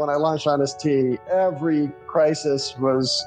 [0.00, 3.24] when I launched Honest Tea, every crisis was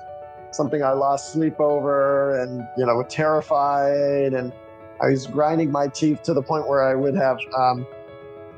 [0.52, 4.34] something I lost sleep over and, you know, terrified.
[4.34, 4.52] And
[5.00, 7.86] I was grinding my teeth to the point where I would have, um,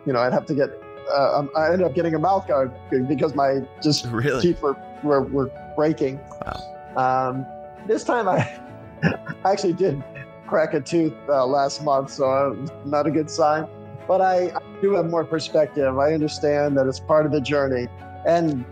[0.05, 0.70] you know, I'd have to get,
[1.12, 2.71] uh, um, I ended up getting a mouth guard
[3.08, 4.42] because my just really?
[4.42, 6.20] teeth were, were, were breaking.
[6.46, 6.96] Wow.
[6.96, 7.46] Um,
[7.86, 8.60] this time I,
[9.44, 10.02] I actually did
[10.47, 12.56] crack a tooth uh, last month, so uh,
[12.86, 13.68] not a good sign.
[14.08, 15.97] But I, I do have more perspective.
[15.97, 17.88] I understand that it's part of the journey,
[18.26, 18.66] and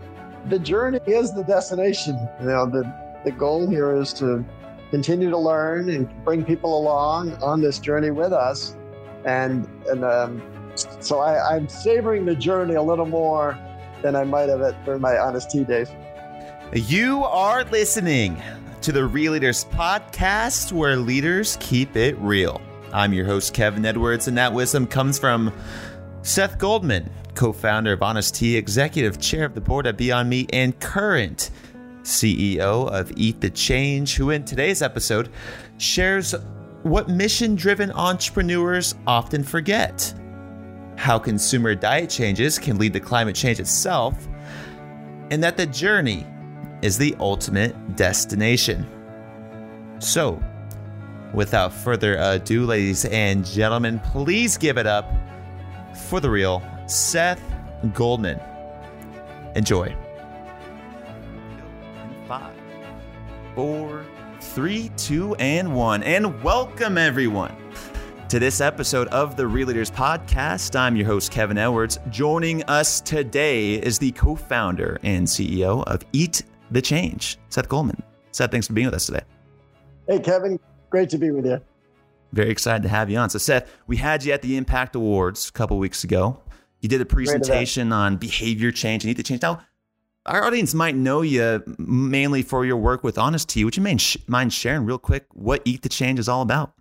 [0.48, 2.16] the journey is the destination.
[2.40, 2.84] You know, the
[3.24, 4.44] the goal here is to
[4.90, 8.76] continue to learn and bring people along on this journey with us,
[9.24, 10.42] and and um,
[11.00, 13.58] so I, I'm savoring the journey a little more
[14.02, 15.88] than I might have it during my Honest Tea days.
[16.72, 18.42] You are listening
[18.82, 22.60] to the Real Leaders podcast, where leaders keep it real.
[22.92, 25.52] I'm your host, Kevin Edwards, and that wisdom comes from
[26.22, 30.50] Seth Goldman, co founder of Honest Tea, executive chair of the board at Beyond Meat,
[30.52, 31.50] and current
[32.02, 35.30] CEO of Eat the Change, who in today's episode
[35.78, 36.34] shares
[36.82, 40.14] what mission driven entrepreneurs often forget
[40.96, 44.28] how consumer diet changes can lead to climate change itself,
[45.30, 46.26] and that the journey
[46.82, 48.86] is the ultimate destination.
[49.98, 50.42] So,
[51.32, 55.10] without further ado, ladies and gentlemen, please give it up
[56.08, 57.40] for the real Seth
[57.94, 58.38] Goldman.
[59.56, 59.96] Enjoy.
[62.28, 62.54] Five,
[63.54, 64.04] four,
[64.40, 66.02] three, two, and one.
[66.02, 67.56] And welcome, everyone,
[68.28, 70.78] to this episode of the Real Leaders Podcast.
[70.78, 71.98] I'm your host, Kevin Edwards.
[72.10, 78.02] Joining us today is the co founder and CEO of Eat the Change, Seth Goldman.
[78.32, 79.22] Seth, thanks for being with us today.
[80.06, 80.60] Hey, Kevin.
[80.90, 81.62] Great to be with you.
[82.34, 83.30] Very excited to have you on.
[83.30, 86.42] So, Seth, we had you at the Impact Awards a couple weeks ago.
[86.84, 89.40] You did a presentation on behavior change and eat the change.
[89.40, 89.62] Now,
[90.26, 93.64] our audience might know you mainly for your work with Honest Tea.
[93.64, 96.74] Would you mind, mind sharing real quick what Eat the Change is all about?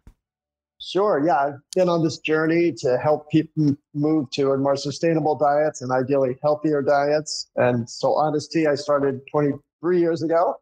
[0.77, 1.25] Sure.
[1.25, 5.81] Yeah, I've been on this journey to help people move to a more sustainable diets
[5.81, 7.49] and ideally healthier diets.
[7.55, 10.57] And so, Honest Tea, I started 23 years ago.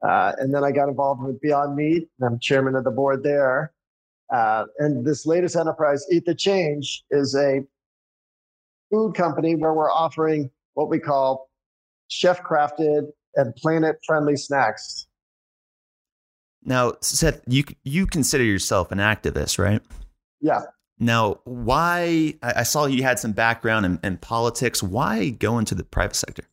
[0.00, 3.24] Uh, and then I got involved with Beyond Meat, and I'm chairman of the board
[3.24, 3.72] there.
[4.32, 7.64] Uh, and this latest enterprise, Eat the Change, is a
[8.90, 11.48] food company where we're offering what we call
[12.08, 15.06] chef crafted and planet friendly snacks.
[16.62, 19.80] Now, Seth, you you consider yourself an activist, right?
[20.40, 20.62] Yeah.
[20.98, 22.34] Now, why?
[22.42, 24.82] I saw you had some background in, in politics.
[24.82, 26.44] Why go into the private sector?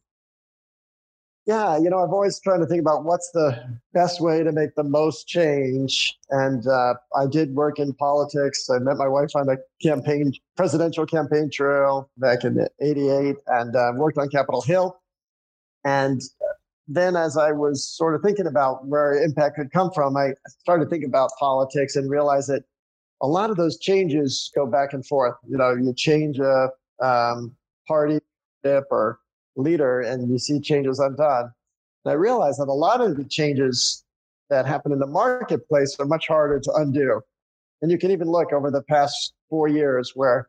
[1.47, 4.75] Yeah, you know, I've always trying to think about what's the best way to make
[4.75, 6.19] the most change.
[6.30, 8.69] And uh, I did work in politics.
[8.69, 13.94] I met my wife on the campaign, presidential campaign trail back in '88, and uh,
[13.96, 15.00] worked on Capitol Hill.
[15.85, 16.22] And
[16.90, 20.90] then, as I was sort of thinking about where impact could come from, I started
[20.90, 22.64] thinking about politics and realized that
[23.22, 25.35] a lot of those changes go back and forth.
[25.47, 26.72] You know, you change a
[27.02, 27.56] um,
[27.88, 28.19] party
[28.66, 29.19] or
[29.57, 31.51] leader and you see changes undone.
[32.06, 34.03] And I realized that a lot of the changes
[34.50, 37.22] that happen in the marketplace are much harder to undo.
[37.81, 40.47] And you can even look over the past four years where,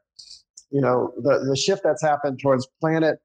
[0.71, 3.19] you know, the, the shift that's happened towards planet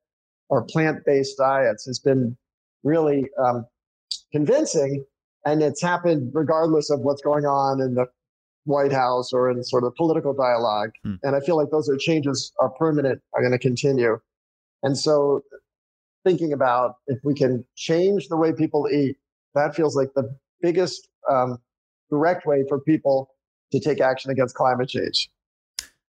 [0.49, 2.35] or plant-based diets has been
[2.83, 3.65] really um,
[4.31, 5.05] convincing.
[5.45, 8.07] And it's happened regardless of what's going on in the
[8.65, 10.91] White House or in sort of political dialogue.
[11.03, 11.15] Hmm.
[11.23, 14.19] And I feel like those are changes are permanent, are going to continue.
[14.83, 15.43] And so
[16.23, 19.17] thinking about if we can change the way people eat,
[19.55, 21.57] that feels like the biggest um,
[22.09, 23.29] direct way for people
[23.71, 25.29] to take action against climate change.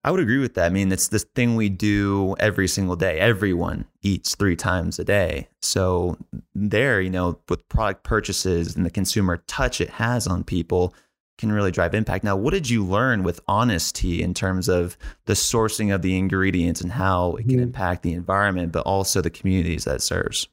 [0.03, 0.65] I would agree with that.
[0.65, 3.19] I mean, it's this thing we do every single day.
[3.19, 5.49] Everyone eats three times a day.
[5.61, 6.17] So,
[6.55, 10.95] there, you know, with product purchases and the consumer touch it has on people,
[11.41, 12.23] can really drive impact.
[12.23, 16.17] Now, what did you learn with Honest Tea in terms of the sourcing of the
[16.17, 17.63] ingredients and how it can mm-hmm.
[17.63, 20.49] impact the environment, but also the communities that it serves?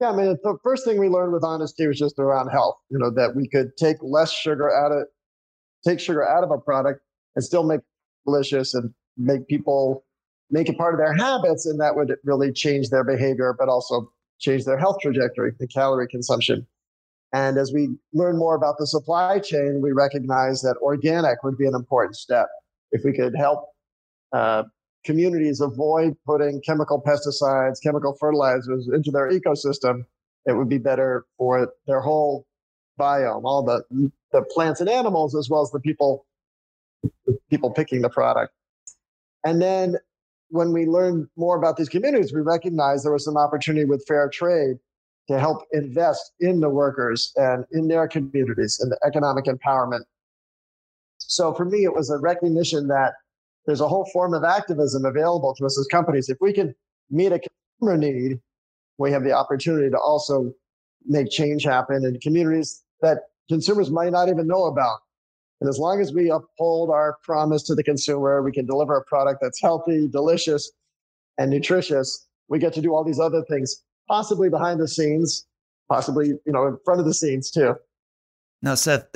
[0.00, 2.76] Yeah, I mean, the first thing we learned with Honest Tea was just around health.
[2.90, 5.06] You know, that we could take less sugar out of
[5.86, 7.00] take sugar out of a product
[7.36, 7.84] and still make it
[8.26, 10.04] delicious and make people
[10.50, 14.10] make it part of their habits, and that would really change their behavior, but also
[14.38, 16.66] change their health trajectory, the calorie consumption.
[17.32, 21.66] And as we learn more about the supply chain, we recognize that organic would be
[21.66, 22.48] an important step.
[22.90, 23.68] If we could help
[24.32, 24.64] uh,
[25.04, 30.04] communities avoid putting chemical pesticides, chemical fertilizers into their ecosystem,
[30.46, 32.46] it would be better for their whole
[32.98, 36.26] biome, all the, the plants and animals, as well as the people,
[37.50, 38.52] people picking the product.
[39.44, 39.96] And then
[40.50, 44.28] when we learned more about these communities, we recognized there was an opportunity with fair
[44.30, 44.78] trade
[45.28, 50.02] to help invest in the workers and in their communities and the economic empowerment.
[51.18, 53.12] So for me, it was a recognition that
[53.66, 56.30] there's a whole form of activism available to us as companies.
[56.30, 56.74] If we can
[57.10, 57.40] meet a
[57.80, 58.40] consumer need,
[58.96, 60.52] we have the opportunity to also
[61.04, 65.00] make change happen in communities that consumers might not even know about.
[65.60, 69.04] And as long as we uphold our promise to the consumer, we can deliver a
[69.04, 70.70] product that's healthy, delicious,
[71.36, 72.26] and nutritious.
[72.48, 75.46] We get to do all these other things, possibly behind the scenes,
[75.88, 77.74] possibly, you know, in front of the scenes too.
[78.62, 79.06] Now, Seth,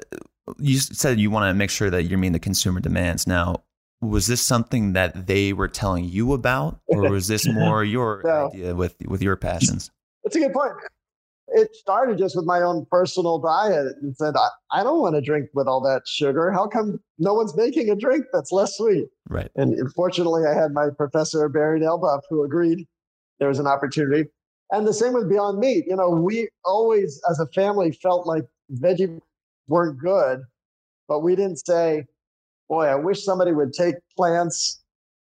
[0.59, 3.27] you said you want to make sure that you're meeting the consumer demands.
[3.27, 3.65] Now,
[4.00, 8.49] was this something that they were telling you about, or was this more your no.
[8.49, 9.91] idea with with your passions?
[10.25, 10.75] That's a good point
[11.55, 15.21] it started just with my own personal diet and said, I, I don't want to
[15.21, 16.50] drink with all that sugar.
[16.50, 19.06] How come no one's making a drink that's less sweet?
[19.29, 19.50] Right.
[19.56, 22.87] And fortunately, I had my professor, Barry Nalebuff, who agreed
[23.39, 24.29] there was an opportunity.
[24.73, 25.85] And the same with Beyond Meat.
[25.87, 29.21] You know, we always, as a family, felt like veggie
[29.69, 30.41] weren't good,
[31.07, 32.07] but we didn't say,
[32.71, 34.83] boy, I wish somebody would take plants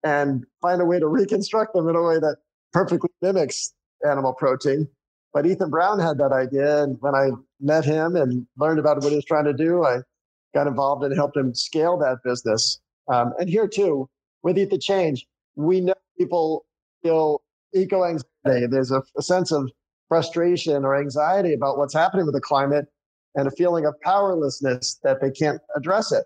[0.05, 2.37] and find a way to reconstruct them in a way that
[2.73, 3.75] perfectly mimics
[4.09, 4.89] animal protein.
[5.35, 6.85] But Ethan Brown had that idea.
[6.85, 7.31] And when I
[7.61, 9.99] met him and learned about what he was trying to do, I
[10.55, 12.81] got involved and helped him scale that business.
[13.09, 14.09] Um, and here too,
[14.45, 16.65] with Eat the Change, we know people
[17.03, 17.43] feel
[17.75, 18.67] eco anxiety.
[18.67, 19.71] There's a, a sense of
[20.09, 22.87] frustration or anxiety about what's happening with the climate
[23.35, 26.25] and a feeling of powerlessness that they can't address it.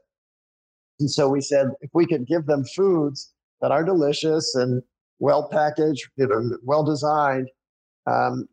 [0.99, 4.83] And so we said if we could give them foods that are delicious and
[5.19, 7.49] well packaged, you know, well designed,
[8.07, 8.49] um,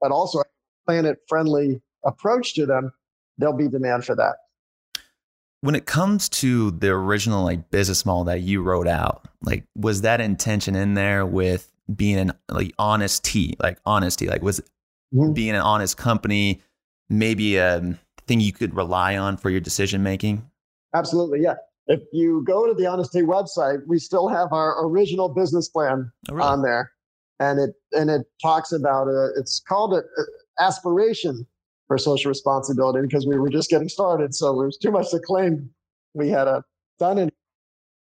[0.00, 0.44] but also a
[0.86, 2.92] planet friendly approach to them,
[3.38, 4.36] there'll be demand for that.
[5.62, 10.02] When it comes to the original like business model that you wrote out, like was
[10.02, 14.60] that intention in there with being an like honesty, like honesty, like was
[15.14, 15.32] mm-hmm.
[15.32, 16.62] being an honest company
[17.08, 17.96] maybe a
[18.26, 20.48] thing you could rely on for your decision making?
[20.94, 21.54] Absolutely, yeah.
[21.86, 26.10] If you go to the Honest Tea website, we still have our original business plan
[26.28, 26.48] oh, really?
[26.48, 26.90] on there
[27.40, 30.02] and it and it talks about a, it's called an
[30.58, 31.46] aspiration
[31.86, 35.20] for social responsibility because we were just getting started, so there was too much to
[35.20, 35.70] claim
[36.14, 36.64] we had a
[36.98, 37.34] done it.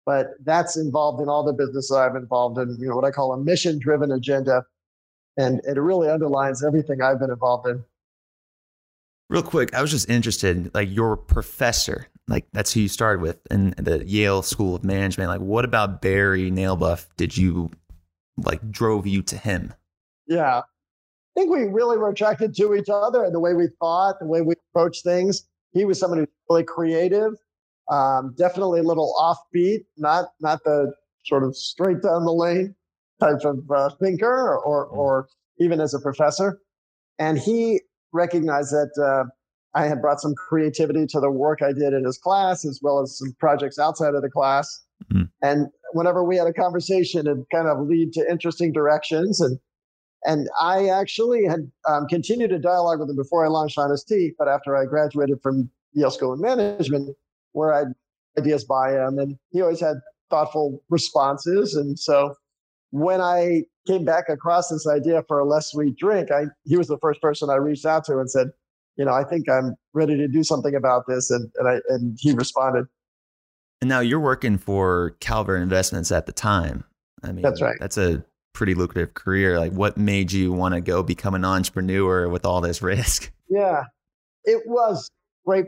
[0.06, 3.32] But that's involved in all the business I've involved in, you know, what I call
[3.32, 4.64] a mission-driven agenda,
[5.36, 7.84] and it really underlines everything I've been involved in.
[9.30, 13.38] Real quick, I was just interested, like your professor, like that's who you started with
[13.50, 15.30] in the Yale School of Management.
[15.30, 17.70] Like, what about Barry Nalebuff did you
[18.36, 19.72] like drove you to him?
[20.26, 20.58] Yeah.
[20.58, 24.26] I think we really were attracted to each other and the way we thought, the
[24.26, 25.48] way we approached things.
[25.72, 27.32] He was someone who's really creative,
[27.90, 30.92] um, definitely a little offbeat, not not the
[31.24, 32.74] sort of straight down the lane
[33.20, 34.92] type of uh, thinker or, mm.
[34.92, 35.28] or
[35.58, 36.60] even as a professor.
[37.18, 37.80] And he
[38.12, 39.28] recognized that uh,
[39.78, 43.00] I had brought some creativity to the work I did in his class, as well
[43.00, 44.82] as some projects outside of the class.
[45.12, 45.28] Mm.
[45.42, 49.40] And whenever we had a conversation, it kind of lead to interesting directions.
[49.40, 49.58] And
[50.26, 54.32] and I actually had um, continued a dialogue with him before I launched Honest Tea,
[54.38, 57.14] but after I graduated from Yale School of Management,
[57.54, 57.92] where I had
[58.38, 59.96] ideas by him, and he always had
[60.30, 61.74] thoughtful responses.
[61.74, 62.34] And so
[62.90, 66.88] when I came back across this idea for a less sweet drink, I he was
[66.88, 68.48] the first person I reached out to and said,
[68.96, 71.30] you know, I think I'm ready to do something about this.
[71.30, 72.86] And and I and he responded.
[73.80, 76.84] And now you're working for Calvert Investments at the time.
[77.22, 77.76] I mean, that's right.
[77.80, 79.58] That's a pretty lucrative career.
[79.58, 83.32] Like, what made you want to go become an entrepreneur with all this risk?
[83.48, 83.84] Yeah,
[84.44, 85.10] it was
[85.44, 85.66] great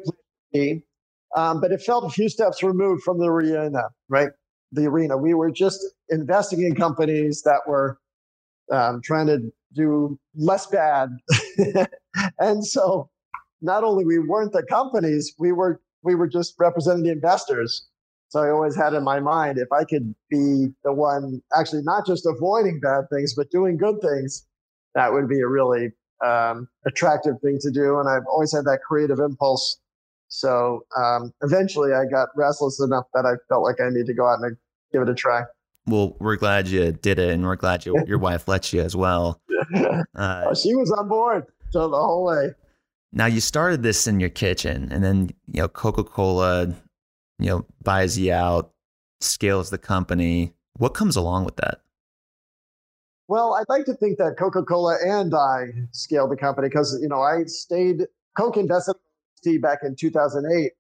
[1.37, 4.31] um, but it felt a few steps removed from the arena, right?
[4.73, 5.17] The arena.
[5.17, 7.99] We were just investing in companies that were
[8.73, 11.11] um, trying to do less bad,
[12.41, 13.11] and so
[13.63, 17.87] not only we weren't the companies, we were we were just representing the investors
[18.29, 22.07] so I always had in my mind if I could be the one actually not
[22.07, 24.47] just avoiding bad things, but doing good things,
[24.95, 25.93] that would be a really
[26.25, 27.99] um, attractive thing to do.
[28.01, 29.79] And I've always had that creative impulse.
[30.29, 34.27] So um, eventually I got restless enough that I felt like I need to go
[34.27, 34.57] out and
[34.93, 35.43] give it a try.
[35.87, 38.97] Well, we're glad you did it, and we're glad you, your wife let you as
[38.97, 39.41] well.
[40.15, 42.51] Uh, she was on board so the whole way.
[43.13, 46.75] Now you started this in your kitchen, and then you know Coca Cola
[47.39, 48.73] you know, buys you out,
[49.21, 50.55] scales the company.
[50.77, 51.81] What comes along with that?
[53.29, 57.09] Well, I'd like to think that Coca Cola and I scaled the company because, you
[57.09, 58.07] know, I stayed,
[58.37, 59.06] Coke invested in
[59.61, 60.73] back in 2008,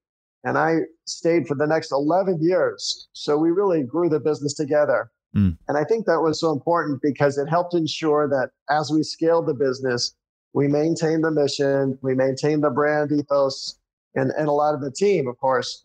[0.44, 3.08] and I stayed for the next 11 years.
[3.12, 5.10] So we really grew the business together.
[5.34, 5.56] Mm.
[5.68, 9.46] And I think that was so important because it helped ensure that as we scaled
[9.46, 10.14] the business,
[10.52, 13.78] we maintained the mission, we maintained the brand ethos,
[14.14, 15.84] and, and a lot of the team, of course.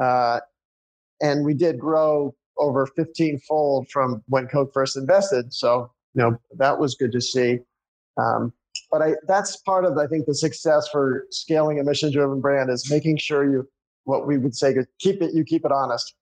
[0.00, 0.40] Uh,
[1.20, 5.52] and we did grow over 15 fold from when Coke first invested.
[5.52, 7.58] So, you know, that was good to see.
[8.16, 8.52] Um,
[8.92, 12.70] but I, that's part of, I think, the success for scaling a mission driven brand
[12.70, 13.68] is making sure you,
[14.04, 16.14] what we would say, keep it, you keep it honest.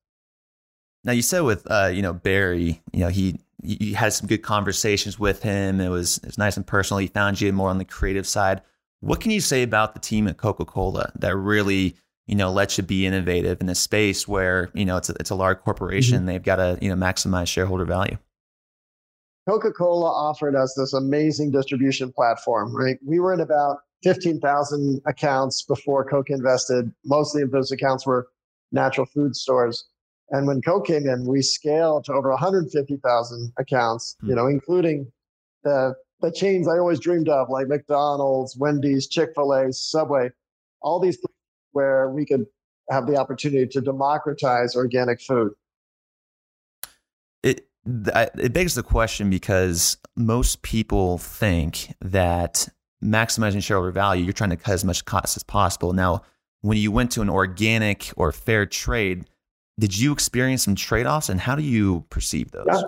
[1.03, 4.43] Now you said with, uh, you know, Barry, you know, he, you had some good
[4.43, 5.81] conversations with him.
[5.81, 6.99] It was, it was nice and personal.
[6.99, 8.63] He found you more on the creative side.
[9.01, 11.97] What can you say about the team at Coca-Cola that really,
[12.27, 15.31] you know, lets you be innovative in a space where, you know, it's a, it's
[15.31, 16.19] a large corporation.
[16.19, 16.27] Mm-hmm.
[16.27, 18.19] They've got to, you know, maximize shareholder value.
[19.49, 22.99] Coca Cola offered us this amazing distribution platform, right?
[23.05, 26.93] We were in about 15,000 accounts before Coke invested.
[27.05, 28.29] Mostly of those accounts were
[28.73, 29.87] natural food stores.
[30.31, 34.29] And when Coke came in, we scaled to over 150,000 accounts, mm-hmm.
[34.29, 35.11] you know, including
[35.65, 40.31] the, the chains I always dreamed of, like McDonald's, Wendy's, Chick fil A, Subway,
[40.83, 41.37] all these places
[41.73, 42.47] where we could
[42.91, 45.53] have the opportunity to democratize organic food.
[47.43, 52.69] It, it begs the question because most people think that
[53.03, 55.93] maximizing shareholder value, you're trying to cut as much cost as possible.
[55.93, 56.23] Now,
[56.61, 59.25] when you went to an organic or fair trade,
[59.79, 62.67] did you experience some trade offs and how do you perceive those?
[62.69, 62.83] Yeah,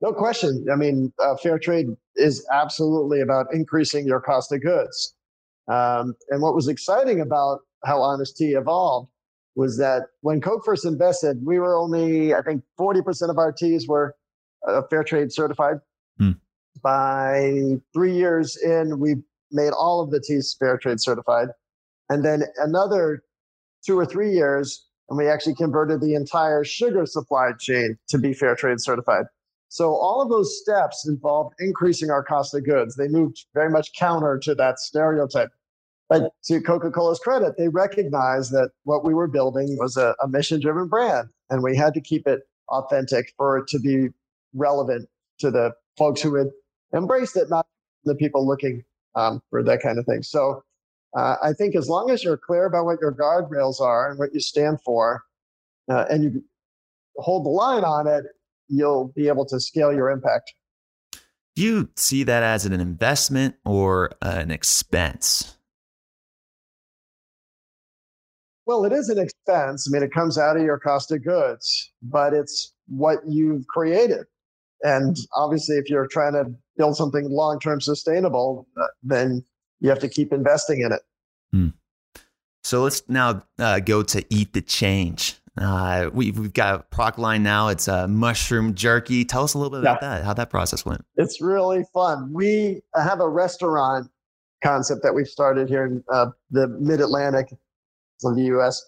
[0.00, 0.66] no question.
[0.72, 1.86] I mean, uh, fair trade
[2.16, 5.14] is absolutely about increasing your cost of goods.
[5.68, 9.08] Um, and what was exciting about how Honest Tea evolved
[9.56, 13.86] was that when Coke first invested, we were only, I think, 40% of our teas
[13.86, 14.16] were
[14.66, 15.76] uh, fair trade certified.
[16.18, 16.32] Hmm.
[16.82, 19.16] By three years in, we
[19.50, 21.48] made all of the teas fair trade certified.
[22.10, 23.22] And then another
[23.86, 28.34] two or three years, and we actually converted the entire sugar supply chain to be
[28.34, 29.26] fair trade certified.
[29.68, 32.96] So all of those steps involved increasing our cost of goods.
[32.96, 35.50] They moved very much counter to that stereotype.
[36.08, 40.28] But to Coca Cola's credit, they recognized that what we were building was a, a
[40.28, 44.10] mission driven brand, and we had to keep it authentic for it to be
[44.54, 45.08] relevant
[45.40, 46.48] to the folks who had
[46.94, 47.66] embraced it, not
[48.04, 48.84] the people looking
[49.14, 50.22] um, for that kind of thing.
[50.22, 50.62] So
[51.16, 54.32] uh, I think as long as you're clear about what your guardrails are and what
[54.32, 55.22] you stand for,
[55.90, 56.44] uh, and you
[57.16, 58.24] hold the line on it,
[58.68, 60.52] you'll be able to scale your impact.
[61.54, 65.56] Do you see that as an investment or an expense?
[68.66, 69.86] Well, it is an expense.
[69.86, 74.24] I mean, it comes out of your cost of goods, but it's what you've created.
[74.84, 76.44] And obviously, if you're trying to
[76.76, 79.42] build something long term sustainable, uh, then
[79.80, 81.00] you have to keep investing in it.
[81.52, 81.68] Hmm.
[82.62, 85.36] So let's now uh, go to Eat the Change.
[85.56, 87.68] Uh, we, have got a product line now.
[87.68, 89.24] It's a mushroom jerky.
[89.24, 90.16] Tell us a little bit about yeah.
[90.18, 91.04] that, how that process went.
[91.16, 92.32] It's really fun.
[92.32, 94.10] We have a restaurant
[94.62, 97.52] concept that we've started here in uh, the mid Atlantic
[98.24, 98.82] of the US.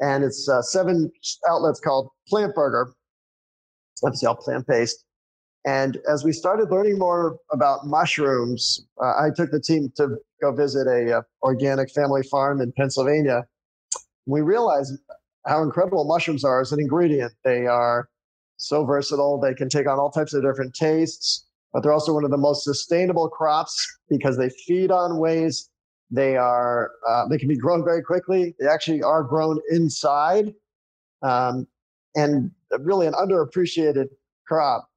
[0.00, 1.10] And it's uh, seven
[1.48, 2.92] outlets called Plant Burger.
[4.02, 5.05] Let's see, all plant based.
[5.66, 10.52] And as we started learning more about mushrooms, uh, I took the team to go
[10.52, 13.44] visit a uh, organic family farm in Pennsylvania.
[14.26, 14.92] We realized
[15.44, 17.32] how incredible mushrooms are as an ingredient.
[17.44, 18.08] They are
[18.58, 19.40] so versatile.
[19.40, 22.38] They can take on all types of different tastes, but they're also one of the
[22.38, 25.68] most sustainable crops because they feed on ways
[26.10, 28.54] they are uh, they can be grown very quickly.
[28.60, 30.54] They actually are grown inside,
[31.22, 31.66] um,
[32.14, 34.06] and really an underappreciated
[34.46, 34.88] crop.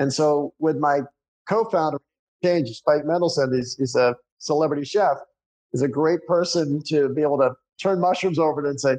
[0.00, 1.02] And so with my
[1.48, 2.00] co-founder,
[2.42, 5.18] Change Spike Mendelsohn, he's, he's a celebrity chef,
[5.72, 8.96] is a great person to be able to turn mushrooms over and say,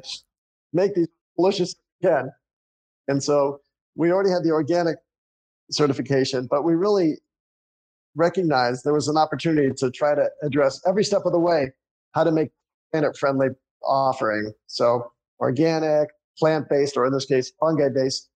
[0.72, 2.30] make these delicious again.
[3.08, 3.60] And so
[3.96, 4.96] we already had the organic
[5.70, 7.18] certification, but we really
[8.14, 11.72] recognized there was an opportunity to try to address every step of the way
[12.12, 12.50] how to make
[12.92, 13.48] planet friendly
[13.84, 14.52] offering.
[14.66, 18.28] So organic, plant based, or in this case, fungi based,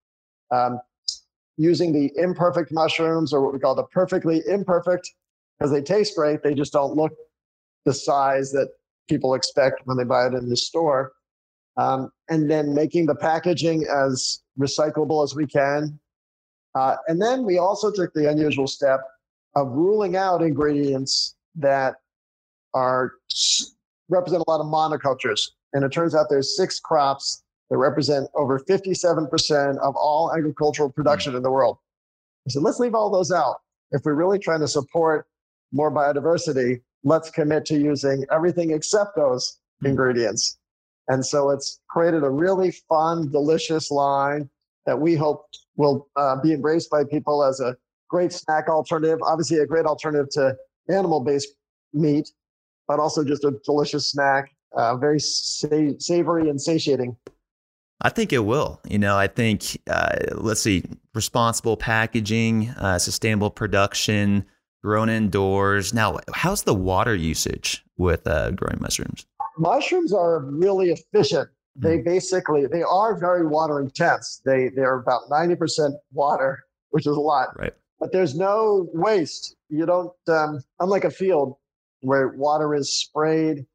[0.50, 0.80] um,
[1.56, 5.10] using the imperfect mushrooms or what we call the perfectly imperfect
[5.58, 6.42] because they taste great.
[6.42, 7.12] They just don't look
[7.84, 8.68] the size that
[9.08, 11.12] people expect when they buy it in the store.
[11.78, 15.98] Um, and then making the packaging as recyclable as we can.
[16.74, 19.00] Uh, and then we also took the unusual step
[19.54, 21.96] of ruling out ingredients that
[22.74, 23.12] are
[24.08, 25.50] represent a lot of monocultures.
[25.72, 31.32] And it turns out there's six crops that represent over 57% of all agricultural production
[31.32, 31.38] mm.
[31.38, 31.78] in the world.
[32.46, 33.56] I said, let's leave all those out.
[33.90, 35.26] If we're really trying to support
[35.72, 39.88] more biodiversity, let's commit to using everything except those mm.
[39.88, 40.58] ingredients.
[41.08, 44.48] And so it's created a really fun, delicious line
[44.86, 45.46] that we hope
[45.76, 47.76] will uh, be embraced by people as a
[48.08, 49.18] great snack alternative.
[49.22, 50.56] Obviously, a great alternative to
[50.88, 51.48] animal based
[51.92, 52.30] meat,
[52.88, 55.68] but also just a delicious snack, uh, very sa-
[55.98, 57.16] savory and satiating.
[58.02, 58.80] I think it will.
[58.88, 60.84] You know, I think, uh, let's see,
[61.14, 64.44] responsible packaging, uh, sustainable production,
[64.82, 65.94] grown indoors.
[65.94, 69.26] Now, how's the water usage with uh, growing mushrooms?
[69.58, 71.48] Mushrooms are really efficient.
[71.74, 72.04] They hmm.
[72.04, 74.40] basically they are very water intense.
[74.44, 77.58] They they're about ninety percent water, which is a lot.
[77.58, 77.72] Right.
[77.98, 79.56] But there's no waste.
[79.70, 81.56] You don't um, unlike a field
[82.00, 83.66] where water is sprayed,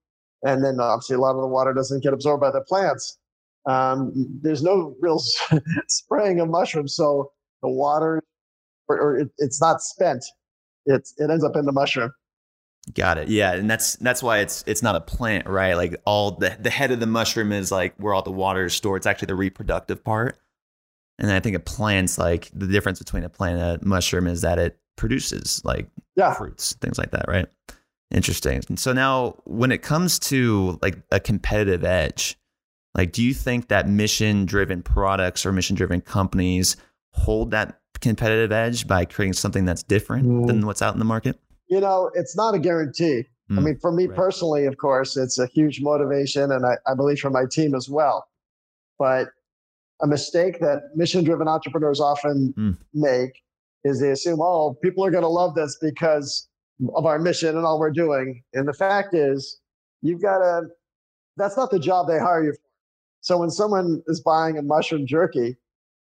[0.43, 3.17] and then obviously a lot of the water doesn't get absorbed by the plants
[3.65, 5.19] um, there's no real
[5.87, 8.21] spraying of mushrooms, so the water
[8.87, 10.23] or, or it, it's not spent.
[10.85, 12.11] It's it ends up in the mushroom.
[12.95, 13.27] Got it.
[13.27, 15.75] Yeah, and that's that's why it's it's not a plant, right?
[15.75, 18.73] Like all the the head of the mushroom is like where all the water is
[18.73, 18.97] stored.
[18.97, 20.39] It's actually the reproductive part.
[21.19, 24.41] And I think a plant's like the difference between a plant and a mushroom is
[24.41, 26.33] that it produces like yeah.
[26.33, 27.45] fruits, things like that, right?
[28.09, 28.63] Interesting.
[28.67, 32.37] And so now when it comes to like a competitive edge,
[32.95, 36.75] like, do you think that mission driven products or mission driven companies
[37.11, 40.47] hold that competitive edge by creating something that's different mm.
[40.47, 41.39] than what's out in the market?
[41.67, 43.25] You know, it's not a guarantee.
[43.49, 43.57] Mm.
[43.57, 44.15] I mean, for me right.
[44.15, 47.89] personally, of course, it's a huge motivation, and I, I believe for my team as
[47.89, 48.25] well.
[48.99, 49.29] But
[50.01, 52.77] a mistake that mission driven entrepreneurs often mm.
[52.93, 53.41] make
[53.83, 56.47] is they assume, oh, people are going to love this because
[56.95, 58.43] of our mission and all we're doing.
[58.53, 59.59] And the fact is,
[60.01, 60.63] you've got to,
[61.37, 62.59] that's not the job they hire you for.
[63.21, 65.55] So when someone is buying a mushroom jerky,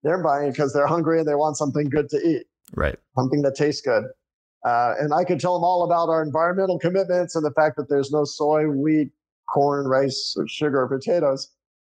[0.04, 2.46] they're buying it because they're hungry and they want something good to eat.
[2.76, 2.98] Right.
[3.16, 4.06] Something that tastes good.
[4.66, 7.90] Uh, and I could tell them all about our environmental commitments and the fact that
[7.90, 9.12] there's no soy, wheat,
[9.52, 11.50] corn, rice, or sugar, or potatoes.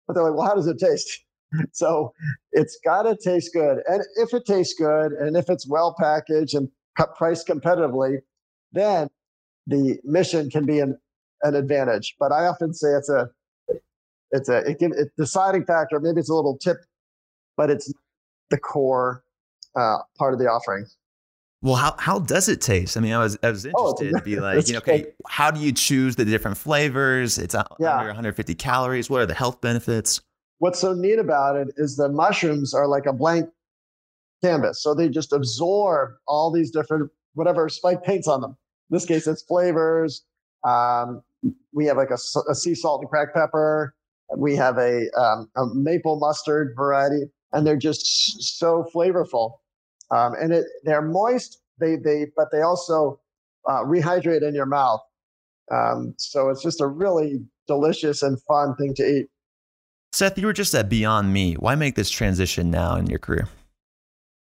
[0.07, 1.23] But they're like, well, how does it taste?
[1.71, 2.13] so
[2.51, 3.79] it's got to taste good.
[3.87, 6.69] And if it tastes good and if it's well packaged and
[7.15, 8.19] priced competitively,
[8.71, 9.09] then
[9.67, 10.97] the mission can be an,
[11.43, 12.15] an advantage.
[12.19, 13.29] But I often say it's a
[14.33, 15.99] it's a it it's deciding factor.
[15.99, 16.77] Maybe it's a little tip,
[17.55, 17.93] but it's
[18.49, 19.23] the core
[19.75, 20.85] uh, part of the offering.
[21.61, 22.97] Well, how how does it taste?
[22.97, 25.05] I mean, I was I was oh, interested oh, to be like, you know, okay,
[25.27, 27.37] how do you choose the different flavors?
[27.37, 27.97] It's yeah.
[27.97, 29.09] under 150 calories.
[29.09, 30.19] What are the health benefits?
[30.57, 33.49] What's so neat about it is the mushrooms are like a blank
[34.43, 38.57] canvas, so they just absorb all these different whatever spike paints on them.
[38.89, 40.23] In this case, it's flavors.
[40.63, 41.21] Um,
[41.71, 42.17] we have like a,
[42.49, 43.93] a sea salt and cracked pepper.
[44.35, 49.53] We have a, um, a maple mustard variety, and they're just so flavorful.
[50.11, 53.19] Um, and it, they're moist, they, they, but they also
[53.67, 55.01] uh, rehydrate in your mouth.
[55.71, 59.27] Um, so it's just a really delicious and fun thing to eat.
[60.11, 61.61] Seth, you were just at Beyond Meat.
[61.61, 63.47] Why make this transition now in your career?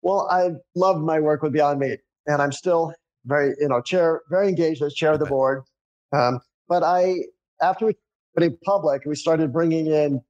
[0.02, 2.94] Well, I love my work with Beyond Meat, and I'm still
[3.26, 5.64] very, you know, chair, very engaged as chair of the board.
[6.12, 7.20] Um, but I,
[7.62, 7.94] after we
[8.36, 10.22] pretty public, we started bringing in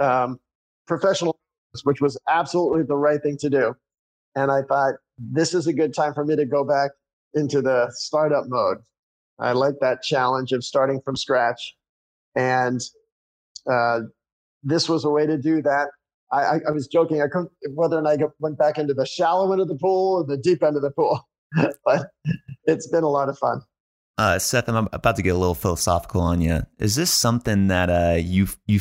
[0.00, 0.38] um,
[0.86, 1.38] professional,
[1.84, 3.74] which was absolutely the right thing to do.
[4.34, 6.90] And I thought this is a good time for me to go back
[7.34, 8.78] into the startup mode.
[9.38, 11.76] I like that challenge of starting from scratch,
[12.34, 12.80] and
[13.70, 14.00] uh,
[14.62, 15.88] this was a way to do that.
[16.32, 17.20] I, I, I was joking.
[17.20, 20.20] I couldn't whether or not I went back into the shallow end of the pool
[20.20, 21.20] or the deep end of the pool,
[21.84, 22.08] but
[22.64, 23.60] it's been a lot of fun.
[24.18, 26.62] Uh, Seth, I'm about to get a little philosophical on you.
[26.78, 28.80] Is this something that uh, you you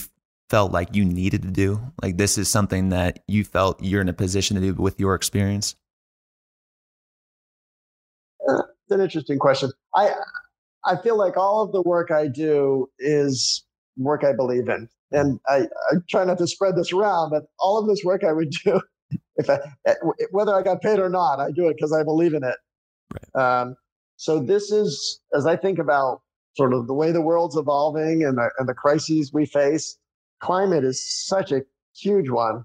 [0.49, 1.81] felt like you needed to do?
[2.01, 5.13] Like this is something that you felt you're in a position to do with your
[5.13, 5.75] experience?
[8.47, 9.71] Uh, it's an interesting question.
[9.93, 10.13] I
[10.85, 13.65] I feel like all of the work I do is
[13.97, 17.31] work I believe in, and I, I try not to spread this around.
[17.31, 18.79] But all of this work I would do,
[19.35, 19.59] if I,
[20.31, 22.55] whether I got paid or not, I do it because I believe in it.
[23.35, 23.61] Right.
[23.61, 23.75] Um,
[24.17, 26.21] so this is, as I think about
[26.55, 29.97] sort of the way the world's evolving and the, and the crises we face,
[30.41, 31.61] climate is such a
[31.95, 32.63] huge one.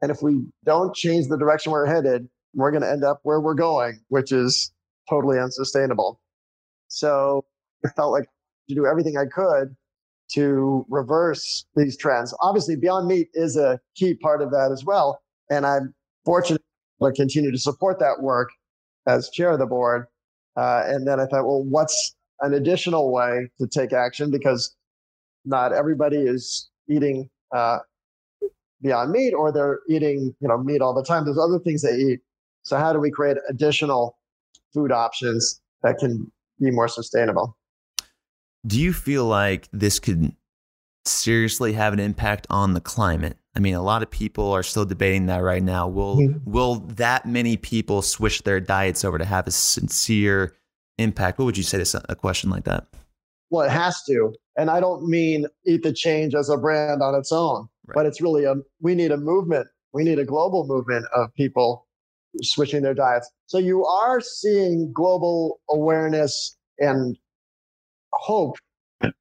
[0.00, 3.40] And if we don't change the direction we're headed, we're going to end up where
[3.40, 4.72] we're going, which is
[5.08, 6.20] totally unsustainable.
[6.88, 7.44] So
[7.84, 8.24] I felt like
[8.68, 9.74] to do everything I could
[10.34, 12.34] to reverse these trends.
[12.40, 15.20] Obviously, Beyond Meat is a key part of that as well.
[15.50, 16.62] And I'm fortunate
[17.02, 18.50] to continue to support that work
[19.06, 20.06] as chair of the board.
[20.56, 24.30] Uh, and then I thought, well, what's an additional way to take action?
[24.30, 24.74] Because
[25.44, 27.78] not everybody is eating uh,
[28.82, 31.24] beyond meat or they're eating you know meat all the time.
[31.24, 32.20] There's other things they eat.
[32.62, 34.18] So how do we create additional
[34.72, 37.56] food options that can be more sustainable?
[38.66, 40.36] Do you feel like this could
[41.04, 43.36] seriously have an impact on the climate?
[43.54, 45.86] I mean, a lot of people are still debating that right now.
[45.86, 46.50] Will mm-hmm.
[46.50, 50.56] will that many people switch their diets over to have a sincere
[50.98, 51.38] impact?
[51.38, 52.86] What would you say to a question like that?
[53.50, 57.14] Well, it has to, and I don't mean Eat the Change as a brand on
[57.14, 57.94] its own, right.
[57.94, 59.66] but it's really a we need a movement.
[59.92, 61.86] We need a global movement of people
[62.40, 63.30] switching their diets.
[63.46, 67.18] So you are seeing global awareness and
[68.14, 68.56] hope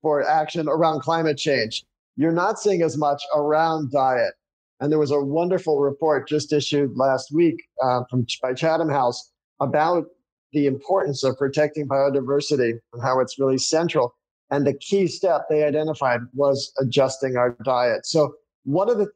[0.01, 1.83] for action around climate change.
[2.21, 4.35] You're not seeing as much around diet.
[4.79, 9.31] And there was a wonderful report just issued last week uh, from by Chatham House
[9.59, 10.05] about
[10.53, 14.13] the importance of protecting biodiversity and how it's really central.
[14.51, 18.05] And the key step they identified was adjusting our diet.
[18.05, 19.07] So one of the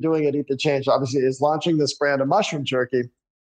[0.00, 3.02] doing at Eat the Change obviously is launching this brand of mushroom jerky,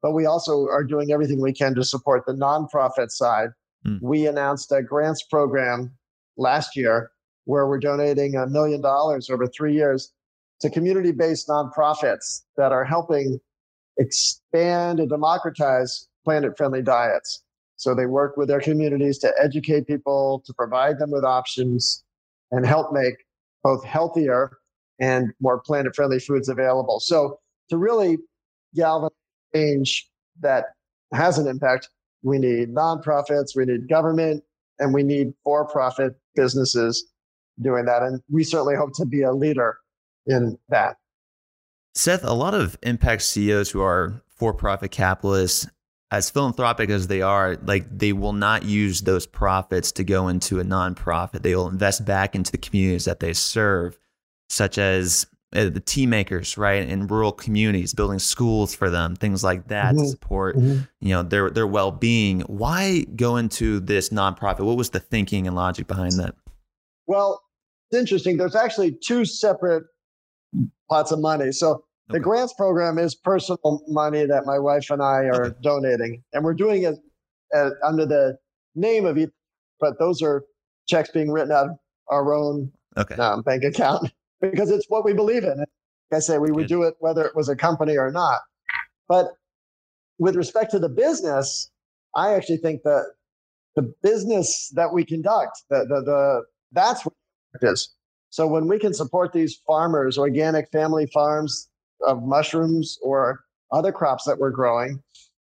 [0.04, 3.50] but we also are doing everything we can to support the nonprofit side.
[3.88, 4.04] Mm.
[4.04, 5.98] We announced a grants program
[6.38, 7.10] last year
[7.50, 10.14] where we're donating a million dollars over three years
[10.62, 13.40] to community based nonprofits that are helping
[13.98, 17.42] expand and democratize planet friendly diets.
[17.76, 22.04] So they work with their communities to educate people, to provide them with options,
[22.52, 23.16] and help make
[23.64, 24.52] both healthier
[25.00, 27.00] and more planet friendly foods available.
[27.00, 27.40] So
[27.72, 28.20] to really
[28.76, 29.10] galvanize
[29.56, 30.08] change
[30.42, 30.66] that
[31.16, 31.90] has an impact,
[32.22, 34.44] we need nonprofits, we need government,
[34.78, 37.12] and we need for profit businesses
[37.62, 38.04] doing that.
[38.04, 39.78] And we certainly hope to be a leader
[40.26, 40.98] in that.
[41.96, 45.68] Seth, a lot of impact CEOs who are for profit capitalists,
[46.12, 50.60] as philanthropic as they are, like they will not use those profits to go into
[50.60, 51.44] a nonprofit.
[51.44, 54.00] They will invest back into the communities that they serve,
[54.50, 59.44] such as uh, the tea makers, right, in rural communities, building schools for them, things
[59.44, 60.04] like that mm-hmm.
[60.04, 60.82] to support, mm-hmm.
[61.00, 62.42] you know, their their well being.
[62.42, 64.62] Why go into this nonprofit?
[64.62, 66.36] What was the thinking and logic behind that?
[67.06, 67.44] Well,
[67.90, 68.38] it's interesting.
[68.38, 69.84] There's actually two separate
[70.90, 71.52] pots of money.
[71.52, 71.84] So okay.
[72.10, 75.56] the grants program is personal money that my wife and I are okay.
[75.62, 76.96] donating, and we're doing it
[77.56, 78.38] uh, under the
[78.76, 79.30] name of each.
[79.80, 80.44] But those are
[80.88, 81.78] checks being written out of
[82.10, 83.16] our own okay.
[83.16, 85.58] um, bank account because it's what we believe in.
[85.58, 85.68] Like
[86.14, 88.42] I say, we would do it whether it was a company or not.
[89.08, 89.28] But
[90.20, 91.72] with respect to the business,
[92.16, 93.06] I actually think that
[93.76, 97.14] the business that we conduct, the the, the that's what
[97.62, 97.94] is.
[98.30, 101.70] So when we can support these farmers, organic family farms
[102.06, 105.02] of mushrooms or other crops that we're growing,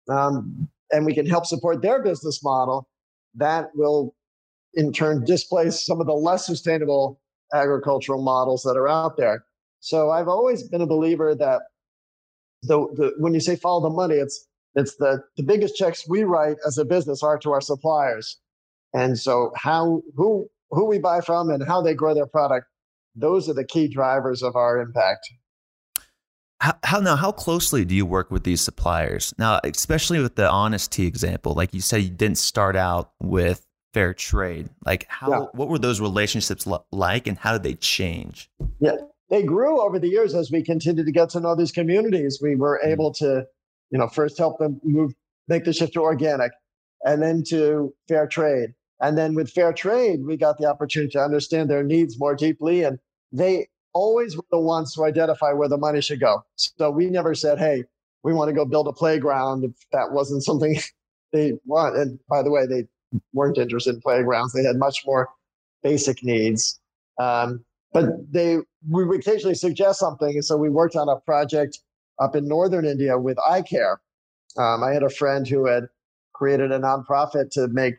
[0.09, 2.87] um, and we can help support their business model,
[3.35, 4.13] that will
[4.73, 7.19] in turn displace some of the less sustainable
[7.53, 9.45] agricultural models that are out there.
[9.79, 11.61] So I've always been a believer that
[12.63, 16.23] the, the when you say follow the money, it's it's the the biggest checks we
[16.23, 18.39] write as a business are to our suppliers.
[18.93, 22.67] And so how who who we buy from and how they grow their product
[23.15, 25.29] those are the key drivers of our impact.
[26.59, 27.15] How, how, now?
[27.15, 31.53] How closely do you work with these suppliers now, especially with the Honest Tea example?
[31.53, 34.69] Like you said, you didn't start out with fair trade.
[34.85, 35.29] Like how?
[35.29, 35.39] Yeah.
[35.53, 38.49] What were those relationships like, and how did they change?
[38.79, 38.95] Yeah,
[39.29, 42.39] they grew over the years as we continued to get to know these communities.
[42.41, 42.93] We were mm-hmm.
[42.93, 43.45] able to,
[43.91, 45.13] you know, first help them move,
[45.49, 46.53] make the shift to organic,
[47.03, 51.19] and then to fair trade, and then with fair trade, we got the opportunity to
[51.19, 52.83] understand their needs more deeply.
[52.83, 52.99] And
[53.33, 56.41] they always were the ones to identify where the money should go.
[56.55, 57.83] So we never said, hey,
[58.23, 60.77] we want to go build a playground if that wasn't something
[61.33, 61.97] they want.
[61.97, 62.87] And by the way, they
[63.33, 64.53] weren't interested in playgrounds.
[64.53, 65.27] They had much more
[65.83, 66.79] basic needs.
[67.19, 70.29] Um, but they we would occasionally suggest something.
[70.29, 71.77] And so we worked on a project
[72.19, 73.99] up in northern India with eye care.
[74.57, 75.87] Um, I had a friend who had
[76.33, 77.95] created a nonprofit to make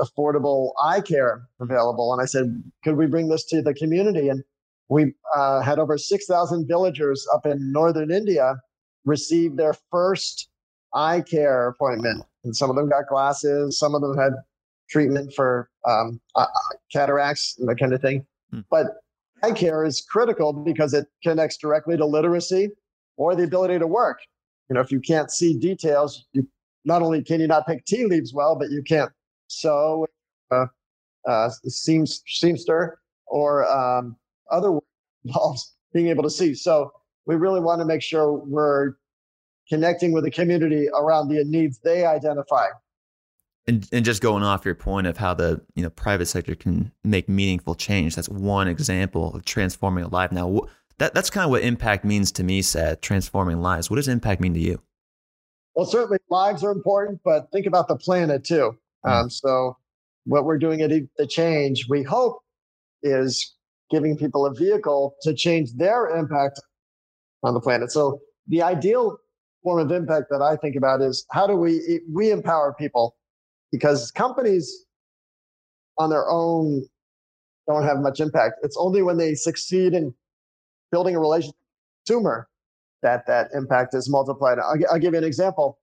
[0.00, 2.12] affordable eye care available.
[2.12, 4.28] And I said, could we bring this to the community?
[4.28, 4.44] And
[4.88, 8.56] we uh, had over 6,000 villagers up in northern India
[9.04, 10.48] receive their first
[10.94, 12.24] eye care appointment.
[12.44, 14.32] And some of them got glasses, some of them had
[14.88, 16.46] treatment for um, uh,
[16.92, 18.26] cataracts and that kind of thing.
[18.50, 18.60] Hmm.
[18.70, 18.86] But
[19.42, 22.70] eye care is critical because it connects directly to literacy
[23.16, 24.20] or the ability to work.
[24.68, 26.46] You know, if you can't see details, you
[26.84, 29.10] not only can you not pick tea leaves well, but you can't
[29.48, 30.06] sew,
[30.50, 30.66] uh,
[31.26, 32.92] uh, seams, seamster,
[33.26, 34.16] or um,
[34.50, 34.78] other
[35.24, 36.54] involves being able to see.
[36.54, 36.92] So
[37.26, 38.94] we really want to make sure we're
[39.68, 42.66] connecting with the community around the needs they identify.
[43.66, 46.90] And, and just going off your point of how the you know private sector can
[47.04, 50.32] make meaningful change, that's one example of transforming a life.
[50.32, 50.62] Now,
[50.96, 52.62] that that's kind of what impact means to me.
[52.62, 53.90] Seth, transforming lives.
[53.90, 54.80] What does impact mean to you?
[55.74, 58.78] Well, certainly lives are important, but think about the planet too.
[59.04, 59.10] Hmm.
[59.10, 59.76] Um, so,
[60.24, 62.40] what we're doing at the change, we hope,
[63.02, 63.54] is
[63.90, 66.60] giving people a vehicle to change their impact
[67.42, 67.90] on the planet.
[67.90, 69.18] So the ideal
[69.62, 73.16] form of impact that I think about is how do we we empower people
[73.72, 74.86] because companies
[75.98, 76.84] on their own
[77.68, 78.54] don't have much impact.
[78.62, 80.14] It's only when they succeed in
[80.90, 82.48] building a relationship with the consumer
[83.02, 84.58] that that impact is multiplied.
[84.58, 85.78] I'll, I'll give you an example.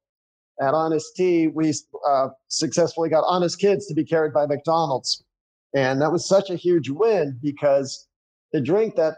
[0.62, 1.74] At Honest Tea, we
[2.08, 5.24] uh, successfully got Honest Kids to be carried by McDonald's.
[5.76, 8.08] And that was such a huge win because
[8.54, 9.18] the drink that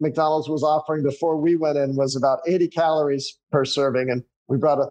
[0.00, 4.10] McDonald's was offering before we went in was about 80 calories per serving.
[4.10, 4.90] And we brought a,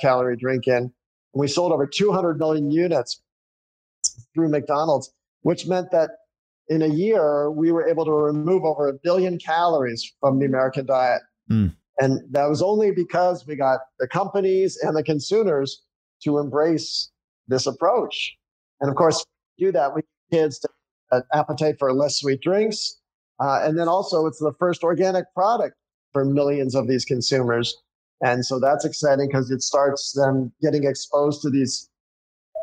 [0.00, 0.74] calorie drink in.
[0.74, 0.92] And
[1.34, 3.22] we sold over 200 million units
[4.34, 6.10] through McDonald's, which meant that
[6.68, 10.84] in a year, we were able to remove over a billion calories from the American
[10.86, 11.22] diet.
[11.48, 11.76] Mm.
[11.98, 15.82] And that was only because we got the companies and the consumers
[16.24, 17.10] to embrace
[17.46, 18.36] this approach.
[18.80, 19.24] And of course,
[19.58, 20.02] do that, we
[20.32, 20.68] kids to
[21.12, 22.98] uh, appetite for less sweet drinks.
[23.40, 25.76] Uh, and then also, it's the first organic product
[26.12, 27.76] for millions of these consumers.
[28.20, 31.88] And so that's exciting because it starts them getting exposed to these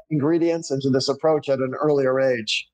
[0.09, 2.67] ingredients and to this approach at an earlier age.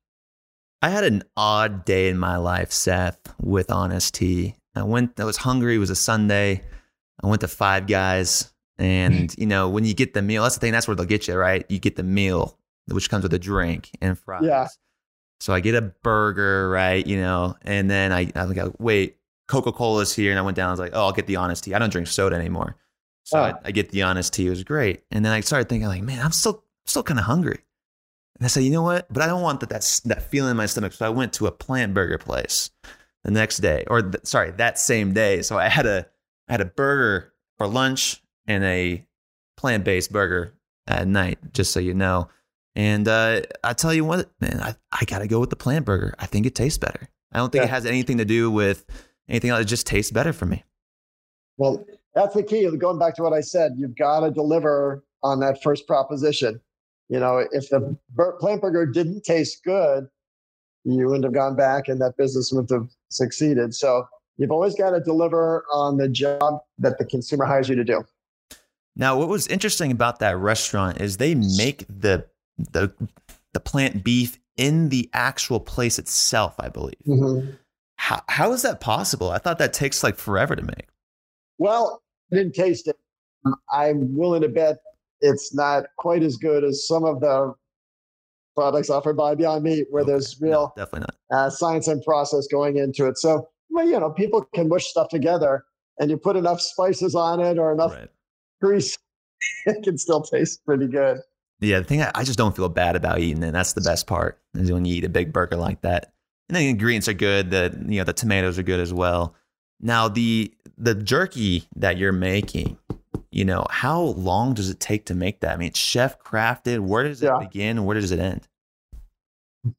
[0.81, 4.55] I had an odd day in my life, Seth, with Honest Tea.
[4.77, 5.75] I went, I was hungry.
[5.75, 6.63] It was a Sunday.
[7.23, 8.51] I went to Five Guys.
[8.77, 11.27] And, you know, when you get the meal, that's the thing, that's where they'll get
[11.27, 11.65] you, right?
[11.67, 14.43] You get the meal, which comes with a drink and fries.
[14.43, 14.67] Yeah.
[15.39, 17.05] So I get a burger, right?
[17.05, 20.31] You know, and then I, I like, wait, Coca Cola's here.
[20.31, 21.73] And I went down, I was like, oh, I'll get the Honest Tea.
[21.73, 22.75] I don't drink soda anymore.
[23.23, 23.43] So oh.
[23.43, 24.47] I, I, get the Honest Tea.
[24.47, 25.03] It was great.
[25.11, 27.59] And then I started thinking, like, man, I'm still, still kind of hungry.
[28.37, 29.11] And I said, you know what?
[29.11, 30.93] But I don't want that, that, that feeling in my stomach.
[30.93, 32.69] So I went to a plant burger place
[33.23, 35.41] the next day, or th- sorry, that same day.
[35.41, 36.05] So I had a
[36.47, 39.05] I had a burger for lunch and a
[39.57, 40.53] plant based burger
[40.87, 42.29] at night, just so you know.
[42.75, 45.85] And uh, I tell you what, man, I, I got to go with the plant
[45.85, 46.13] burger.
[46.19, 47.09] I think it tastes better.
[47.31, 47.67] I don't think yeah.
[47.67, 48.85] it has anything to do with
[49.27, 49.61] anything else.
[49.61, 50.63] It just tastes better for me.
[51.57, 52.69] Well, that's the key.
[52.77, 56.61] Going back to what I said, you've got to deliver on that first proposition.
[57.09, 57.97] You know, if the
[58.39, 60.07] plant burger didn't taste good,
[60.83, 63.73] you wouldn't have gone back and that business wouldn't have succeeded.
[63.73, 64.05] So
[64.37, 68.03] you've always got to deliver on the job that the consumer hires you to do.
[68.95, 72.25] Now, what was interesting about that restaurant is they make the
[72.57, 72.91] the
[73.53, 76.97] the plant beef in the actual place itself, I believe.
[77.07, 77.51] Mm-hmm.
[77.97, 79.29] How how is that possible?
[79.29, 80.87] I thought that takes like forever to make.
[81.59, 82.97] Well, I didn't taste it.
[83.71, 84.77] I'm willing to bet
[85.21, 87.53] it's not quite as good as some of the
[88.57, 90.13] products offered by Beyond Meat, where okay.
[90.13, 93.17] there's real no, definitely not uh, science and process going into it.
[93.19, 95.63] So, well, you know, people can mush stuff together,
[95.99, 98.09] and you put enough spices on it or enough right.
[98.59, 98.97] grease,
[99.67, 101.19] it can still taste pretty good.
[101.59, 104.07] Yeah, the thing I, I just don't feel bad about eating and That's the best
[104.07, 106.13] part is when you eat a big burger like that.
[106.49, 107.51] And the ingredients are good.
[107.51, 109.35] The you know the tomatoes are good as well.
[109.81, 112.77] Now the the jerky that you're making,
[113.31, 115.53] you know, how long does it take to make that?
[115.53, 116.79] I mean, chef crafted.
[116.79, 117.39] Where does it yeah.
[117.39, 117.85] begin?
[117.85, 118.47] Where does it end?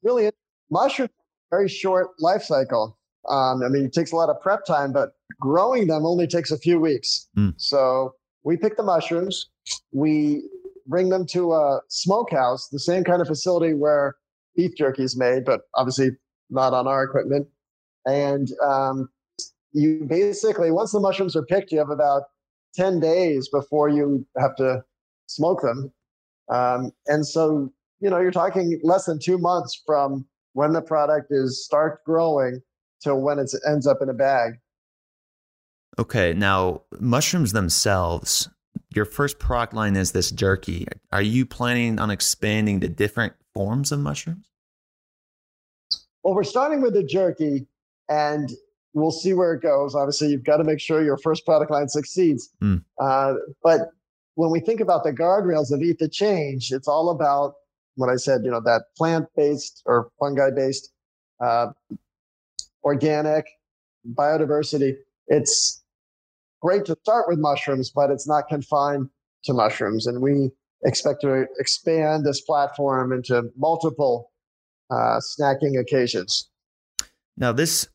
[0.03, 0.31] Really,
[0.69, 1.09] mushroom
[1.49, 2.97] very short life cycle.
[3.27, 6.51] Um, I mean, it takes a lot of prep time, but growing them only takes
[6.51, 7.27] a few weeks.
[7.37, 7.53] Mm.
[7.57, 9.49] So we pick the mushrooms,
[9.91, 10.43] we
[10.87, 14.15] bring them to a smokehouse, the same kind of facility where
[14.55, 16.11] beef jerky is made, but obviously
[16.49, 17.47] not on our equipment.
[18.05, 19.09] And um,
[19.73, 22.23] you basically, once the mushrooms are picked, you have about
[22.75, 24.83] 10 days before you have to
[25.27, 25.91] smoke them.
[26.49, 31.27] Um, and so, you know, you're talking less than two months from when the product
[31.29, 32.61] is start growing
[33.03, 34.53] till when it ends up in a bag.
[35.97, 36.33] Okay.
[36.33, 38.49] Now, mushrooms themselves,
[38.93, 40.87] your first product line is this jerky.
[41.11, 44.49] Are you planning on expanding to different forms of mushrooms?
[46.23, 47.67] Well, we're starting with the jerky,
[48.09, 48.51] and
[48.93, 49.95] we'll see where it goes.
[49.95, 52.49] Obviously, you've got to make sure your first product line succeeds.
[52.61, 52.83] Mm.
[52.99, 53.89] Uh, but
[54.35, 57.53] when we think about the guardrails of Eat the Change, it's all about
[57.95, 60.91] what I said, you know, that plant based or fungi based,
[61.43, 61.67] uh,
[62.83, 63.45] organic,
[64.13, 64.95] biodiversity.
[65.27, 65.83] It's
[66.61, 69.09] great to start with mushrooms, but it's not confined
[69.43, 70.07] to mushrooms.
[70.07, 70.49] And we
[70.85, 74.31] expect to expand this platform into multiple
[74.89, 76.49] uh, snacking occasions.
[77.37, 77.87] Now, this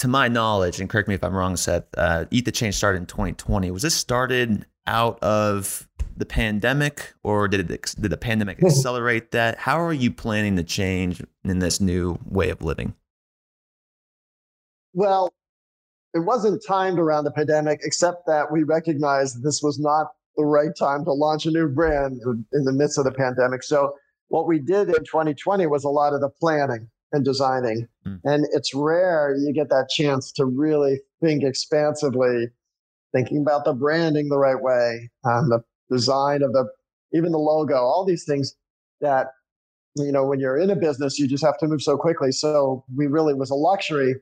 [0.00, 2.98] to my knowledge, and correct me if I'm wrong, Seth, uh, Eat the Change started
[2.98, 3.70] in 2020.
[3.70, 5.86] Was this started out of
[6.16, 9.58] the pandemic, or did it did the pandemic accelerate that?
[9.58, 12.94] How are you planning to change in this new way of living?
[14.94, 15.34] Well,
[16.14, 20.74] it wasn't timed around the pandemic, except that we recognized this was not the right
[20.78, 22.20] time to launch a new brand
[22.52, 23.62] in the midst of the pandemic.
[23.62, 23.94] So
[24.28, 27.88] what we did in 2020 was a lot of the planning and designing.
[28.06, 28.20] Mm.
[28.24, 32.48] And it's rare you get that chance to really think expansively
[33.12, 36.66] thinking about the branding the right way, um, the design of the
[37.12, 38.54] even the logo, all these things
[39.00, 39.28] that
[39.96, 42.32] you know when you're in a business you just have to move so quickly.
[42.32, 44.14] So we really was a luxury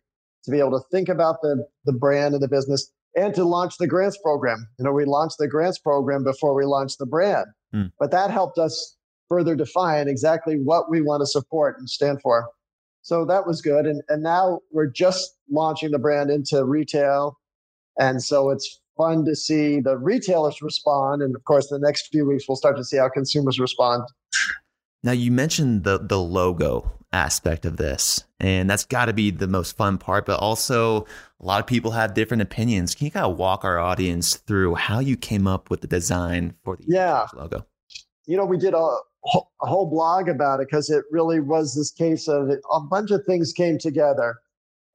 [0.45, 3.79] to be able to think about the the brand and the business and to launch
[3.79, 4.67] the grants program.
[4.79, 7.91] You know, we launched the grants program before we launched the brand, mm.
[7.99, 8.97] but that helped us
[9.29, 12.49] further define exactly what we want to support and stand for.
[13.09, 13.87] So that was good.
[13.87, 17.39] And, and now we're just launching the brand into retail.
[17.99, 21.23] And so it's fun to see the retailers respond.
[21.23, 24.03] And of course, the next few weeks, we'll start to see how consumers respond.
[25.03, 29.49] Now, you mentioned the, the logo aspect of this, and that's got to be the
[29.49, 31.07] most fun part, but also
[31.41, 32.95] a lot of people have different opinions.
[32.95, 36.57] Can you kind of walk our audience through how you came up with the design
[36.63, 37.27] for the yeah.
[37.35, 37.65] logo?
[38.27, 41.91] You know, we did a, a whole blog about it because it really was this
[41.91, 44.37] case of a bunch of things came together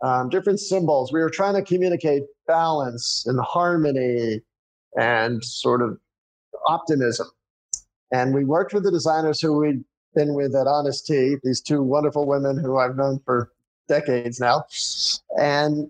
[0.04, 1.14] um, different symbols.
[1.14, 4.42] We were trying to communicate balance and harmony
[5.00, 5.98] and sort of
[6.68, 7.28] optimism.
[8.12, 9.84] And we worked with the designers who we'd
[10.14, 13.52] been with at Honest Tea, these two wonderful women who I've known for
[13.88, 14.66] decades now,
[15.40, 15.90] and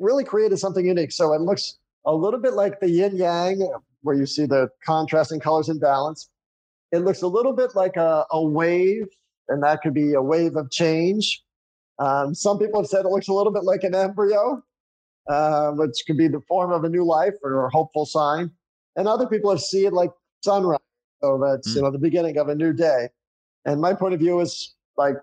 [0.00, 1.12] really created something unique.
[1.12, 1.76] So it looks
[2.06, 3.70] a little bit like the yin yang,
[4.02, 6.30] where you see the contrasting colors in balance.
[6.92, 9.06] It looks a little bit like a, a wave,
[9.48, 11.42] and that could be a wave of change
[12.00, 14.62] um, some people have said it looks a little bit like an embryo,
[15.28, 18.50] uh, which could be the form of a new life or a hopeful sign.
[18.96, 20.10] And other people have seen it like
[20.42, 20.78] sunrise.
[21.22, 21.76] So that's mm.
[21.76, 23.08] you know the beginning of a new day.
[23.66, 25.16] And my point of view is like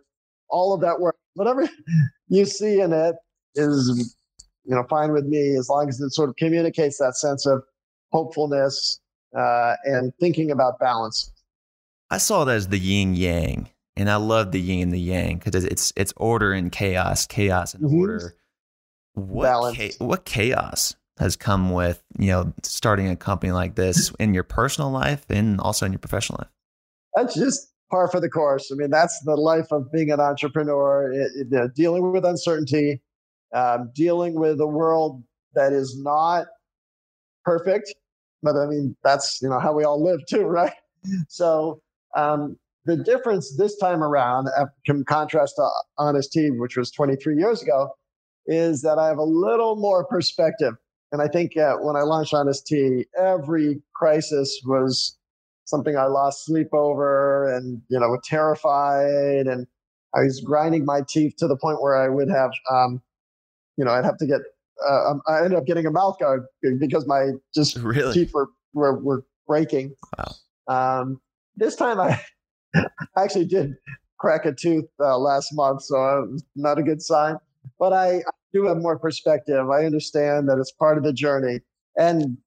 [0.49, 1.17] all of that work.
[1.33, 1.67] Whatever
[2.27, 3.15] you see in it
[3.55, 4.15] is
[4.63, 7.63] you know fine with me as long as it sort of communicates that sense of
[8.11, 8.99] hopefulness
[9.35, 11.31] uh, and thinking about balance.
[12.09, 15.39] I saw it as the yin yang and I love the yin and the yang
[15.39, 17.99] because it's it's order and chaos, chaos and mm-hmm.
[17.99, 18.35] order.
[19.13, 24.33] What cha- what chaos has come with you know starting a company like this in
[24.33, 26.51] your personal life and also in your professional life?
[27.15, 28.71] That's just par for the course.
[28.71, 31.11] I mean, that's the life of being an entrepreneur.
[31.11, 33.01] It, it, dealing with uncertainty,
[33.53, 35.23] um, dealing with a world
[35.55, 36.45] that is not
[37.43, 37.93] perfect,
[38.43, 40.73] but I mean that's you know how we all live too, right?
[41.29, 41.81] So
[42.17, 44.49] um, the difference this time around,
[44.85, 47.89] in contrast to Honest Tea, which was 23 years ago,
[48.47, 50.73] is that I have a little more perspective.
[51.11, 55.17] And I think uh, when I launched Honest Tea, every crisis was
[55.65, 59.47] something I lost sleep over and, you know, terrified.
[59.47, 59.67] And
[60.15, 63.01] I was grinding my teeth to the point where I would have, um,
[63.77, 64.39] you know, I'd have to get,
[64.87, 66.45] uh, um, I ended up getting a mouth guard
[66.79, 68.13] because my just really?
[68.13, 69.93] teeth were, were, were breaking.
[70.17, 71.01] Wow.
[71.01, 71.21] Um,
[71.57, 71.99] this time
[72.75, 72.85] I,
[73.17, 73.75] actually did
[74.19, 77.37] crack a tooth uh, last month, so not a good sign.
[77.79, 79.69] But I, I do have more perspective.
[79.69, 81.59] I understand that it's part of the journey,
[81.97, 82.37] and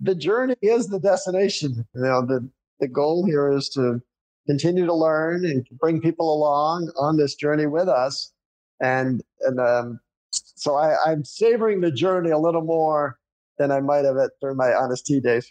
[0.00, 1.86] the journey is the destination.
[1.94, 2.48] You know, the
[2.80, 4.00] the goal here is to
[4.46, 8.32] continue to learn and bring people along on this journey with us.
[8.80, 10.00] And and um,
[10.32, 13.18] so I, I'm savoring the journey a little more
[13.58, 15.50] than I might have it during my Honest Tea days.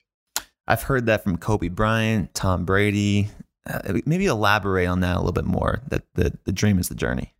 [0.70, 3.30] I've heard that from Kobe Bryant, Tom Brady,
[3.68, 5.82] uh, maybe elaborate on that a little bit more.
[5.88, 7.34] That the the dream is the journey.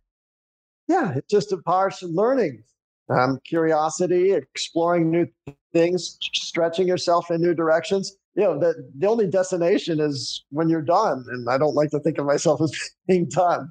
[0.88, 2.64] Yeah, it just imparts learning,
[3.08, 5.28] um, curiosity, exploring new
[5.72, 8.16] things, stretching yourself in new directions.
[8.34, 12.00] You know, the the only destination is when you're done, and I don't like to
[12.00, 12.72] think of myself as
[13.06, 13.70] being done.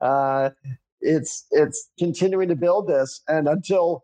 [0.00, 0.50] Uh,
[1.02, 4.02] it's it's continuing to build this, and until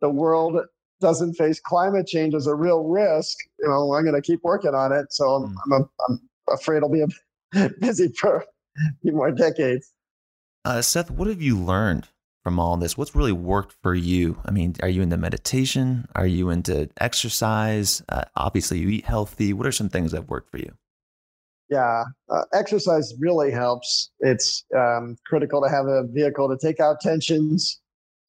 [0.00, 0.60] the world
[1.00, 4.74] doesn't face climate change as a real risk, you know, I'm going to keep working
[4.74, 5.06] on it.
[5.12, 5.54] So mm.
[5.66, 6.20] I'm, I'm, I'm
[6.52, 7.04] afraid I'll be
[7.54, 9.92] a busy for a few more decades.
[10.64, 12.08] Uh, Seth, what have you learned
[12.42, 12.96] from all this?
[12.96, 14.38] What's really worked for you?
[14.46, 16.06] I mean, are you into meditation?
[16.14, 18.02] Are you into exercise?
[18.08, 19.52] Uh, obviously, you eat healthy.
[19.52, 20.72] What are some things that worked for you?
[21.70, 24.10] Yeah, uh, exercise really helps.
[24.20, 27.80] It's um, critical to have a vehicle to take out tensions,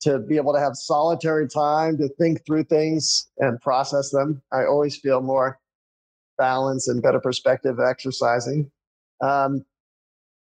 [0.05, 4.41] to be able to have solitary time to think through things and process them.
[4.53, 5.60] I always feel more
[6.37, 8.71] balance and better perspective exercising.
[9.21, 9.65] Um,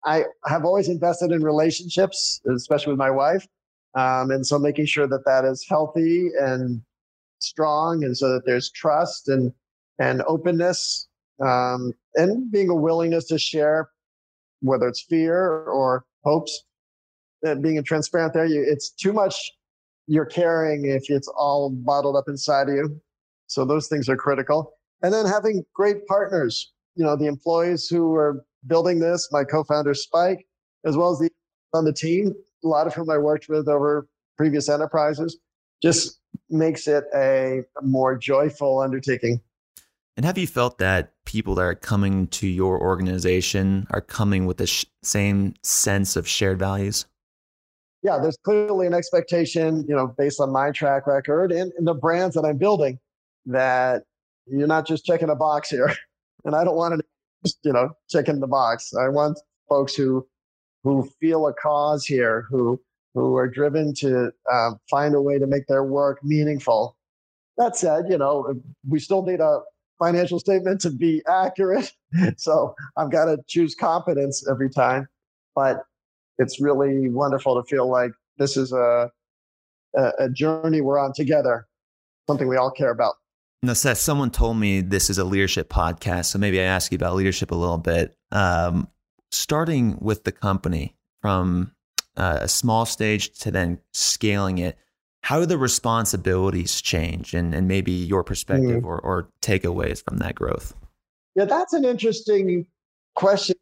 [0.05, 3.47] I have always invested in relationships, especially with my wife.
[3.95, 6.81] Um, and so making sure that that is healthy and
[7.39, 9.51] strong and so that there's trust and,
[9.99, 11.07] and openness
[11.43, 13.89] um, and being a willingness to share,
[14.61, 16.63] whether it's fear or hopes,
[17.45, 18.45] Uh, being transparent there.
[18.45, 19.51] You, it's too much
[20.07, 23.01] you're carrying if it's all bottled up inside of you.
[23.45, 24.73] So those things are critical.
[25.03, 29.93] And then having great partners, you know, the employees who are building this, my co-founder
[29.93, 30.47] Spike,
[30.85, 31.29] as well as the
[31.73, 32.33] on the team,
[32.63, 34.07] a lot of whom I worked with over
[34.37, 35.37] previous enterprises,
[35.81, 36.19] just
[36.49, 39.41] makes it a more joyful undertaking.
[40.15, 44.57] And have you felt that people that are coming to your organization are coming with
[44.57, 47.05] the sh- same sense of shared values?
[48.07, 51.93] Yeah, there's clearly an expectation, you know, based on my track record and, and the
[51.93, 52.99] brands that I'm building,
[53.47, 54.03] that
[54.45, 55.93] you're not just checking a box here.
[56.45, 57.01] And I don't want
[57.43, 58.93] to, you know, checking the box.
[58.93, 59.37] I want
[59.67, 60.25] folks who
[60.83, 62.79] who feel a cause here, who
[63.13, 66.95] who are driven to um, find a way to make their work meaningful.
[67.57, 68.53] That said, you know,
[68.87, 69.59] we still need a
[69.99, 71.91] financial statement to be accurate.
[72.37, 75.09] so I've got to choose competence every time.
[75.53, 75.81] But
[76.37, 79.11] it's really wonderful to feel like this is a,
[79.95, 81.67] a, a journey we're on together,
[82.27, 83.15] something we all care about.
[83.63, 86.95] Now, Seth, someone told me this is a leadership podcast, so maybe I ask you
[86.95, 88.15] about leadership a little bit.
[88.31, 88.87] Um,
[89.31, 91.71] starting with the company from
[92.15, 94.77] uh, a small stage to then scaling it,
[95.21, 98.85] how do the responsibilities change and, and maybe your perspective mm.
[98.85, 100.73] or, or takeaways from that growth?
[101.35, 102.67] Yeah, that's an interesting
[103.15, 103.55] question.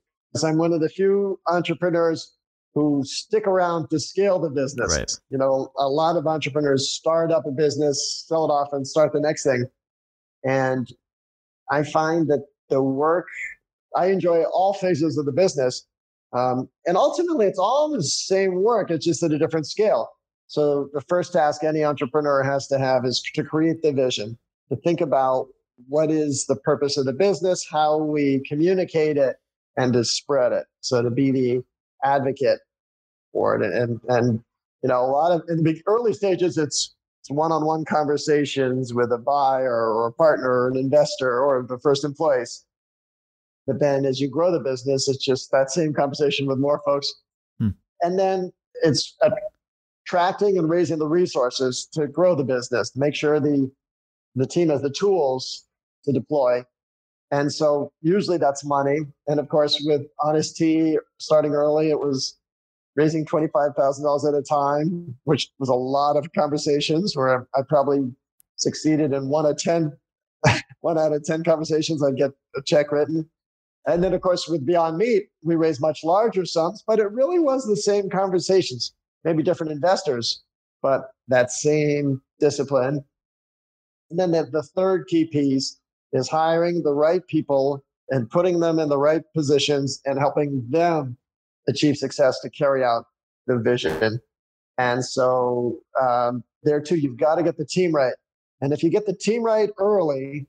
[0.43, 2.34] I'm one of the few entrepreneurs
[2.75, 4.95] who stick around to scale the business.
[4.95, 5.11] Right.
[5.29, 9.13] You know, a lot of entrepreneurs start up a business, sell it off, and start
[9.13, 9.65] the next thing.
[10.43, 10.87] And
[11.71, 13.27] I find that the work,
[13.95, 15.87] I enjoy all phases of the business.
[16.33, 20.09] Um, and ultimately, it's all the same work, it's just at a different scale.
[20.47, 24.37] So, the first task any entrepreneur has to have is to create the vision,
[24.69, 25.47] to think about
[25.87, 29.37] what is the purpose of the business, how we communicate it,
[29.77, 30.65] and to spread it.
[30.81, 31.63] So, to be the
[32.03, 32.59] advocate
[33.35, 33.61] for it.
[33.73, 34.41] And, and
[34.81, 39.17] you know, a lot of in the early stages, it's it's one-on-one conversations with a
[39.17, 42.63] buyer or a partner or an investor or the first employees.
[43.67, 47.11] But then as you grow the business, it's just that same conversation with more folks.
[47.59, 47.69] Hmm.
[48.01, 49.17] And then it's
[50.05, 53.71] attracting and raising the resources to grow the business, to make sure the
[54.35, 55.65] the team has the tools
[56.03, 56.63] to deploy.
[57.31, 58.99] And so usually that's money.
[59.27, 62.37] And of course, with Honest Tea starting early, it was
[62.95, 68.11] raising $25,000 at a time, which was a lot of conversations where I probably
[68.55, 69.91] succeeded in one of 10,
[70.81, 73.29] one out of 10 conversations, I'd get a check written.
[73.87, 77.39] And then, of course, with Beyond Meat, we raised much larger sums, but it really
[77.39, 78.93] was the same conversations,
[79.23, 80.43] maybe different investors,
[80.81, 83.03] but that same discipline.
[84.09, 85.79] And then the, the third key piece
[86.13, 91.17] is hiring the right people and putting them in the right positions and helping them
[91.67, 93.05] achieve success to carry out
[93.47, 94.19] the vision.
[94.77, 98.13] And so um, there too, you've got to get the team right.
[98.61, 100.47] And if you get the team right early,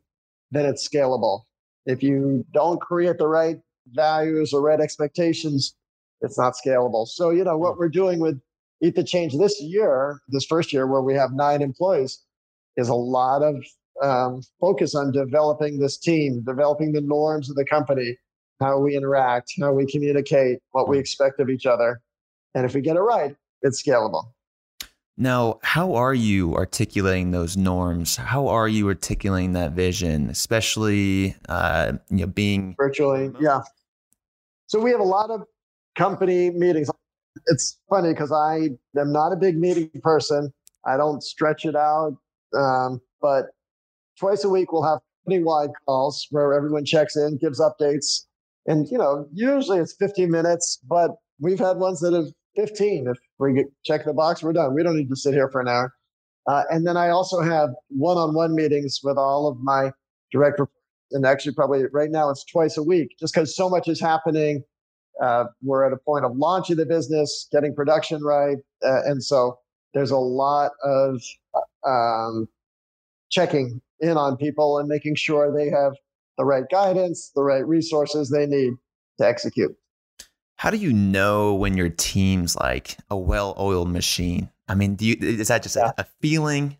[0.51, 1.43] then it's scalable.
[1.87, 3.57] If you don't create the right
[3.89, 5.75] values or right expectations,
[6.21, 7.07] it's not scalable.
[7.07, 8.41] So, you know, what we're doing with
[8.83, 12.23] Eat the Change this year, this first year where we have nine employees,
[12.77, 13.57] is a lot of
[14.03, 18.17] um, focus on developing this team, developing the norms of the company,
[18.61, 22.01] how we interact, how we communicate, what we expect of each other.
[22.55, 24.33] And if we get it right, it's scalable.
[25.19, 28.17] Now, how are you articulating those norms?
[28.17, 33.31] How are you articulating that vision, especially uh, you know being virtually?
[33.41, 33.61] Yeah.
[34.67, 35.45] So we have a lot of
[35.97, 36.91] company meetings.
[37.47, 40.53] It's funny because I am not a big meeting person.
[40.85, 42.17] I don't stretch it out,
[42.55, 43.47] um, but
[44.19, 48.26] twice a week we'll have company-wide calls where everyone checks in, gives updates,
[48.67, 53.07] and, you know, usually it's 15 minutes, but we've had ones that have 15.
[53.09, 54.75] If we get, check the box, we're done.
[54.75, 55.93] We don't need to sit here for an hour.
[56.47, 59.91] Uh, and then I also have one on one meetings with all of my
[60.33, 60.73] direct reports.
[61.13, 64.65] And actually, probably right now it's twice a week just because so much is happening.
[65.23, 68.57] Uh, we're at a point of launching the business, getting production right.
[68.85, 69.57] Uh, and so
[69.95, 71.23] there's a lot of
[71.55, 72.49] uh, um,
[73.31, 75.93] checking in on people and making sure they have
[76.37, 78.75] the right guidance, the right resources they need
[79.19, 79.75] to execute.
[80.57, 84.51] How do you know when your team's like a well-oiled machine?
[84.69, 85.93] I mean, do you is that just yeah.
[85.97, 86.77] a, a, feeling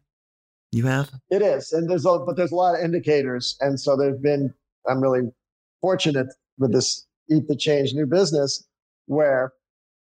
[0.73, 1.11] you have?
[1.31, 4.53] It is, and there's a, but there's a lot of indicators, and so there've been.
[4.89, 5.31] I'm really
[5.81, 6.29] fortunate
[6.59, 8.65] with this Eat the Change new business
[9.07, 9.53] where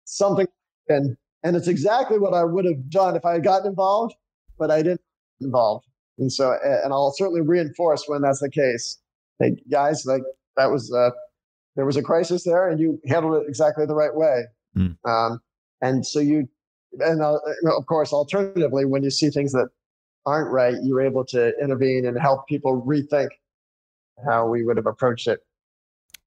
[0.04, 0.46] something
[0.88, 4.14] and and it's exactly what I would have done if I had gotten involved,
[4.58, 5.02] but I didn't
[5.40, 5.86] involved,
[6.18, 8.99] and so and I'll certainly reinforce when that's the case
[9.40, 10.22] hey guys, like
[10.56, 11.10] that was uh,
[11.74, 14.44] there was a crisis there, and you handled it exactly the right way.
[14.76, 14.96] Mm.
[15.04, 15.40] Um,
[15.82, 16.48] and so you,
[17.00, 17.38] and uh,
[17.76, 19.68] of course, alternatively, when you see things that
[20.26, 23.28] aren't right, you're able to intervene and help people rethink
[24.24, 25.40] how we would have approached it.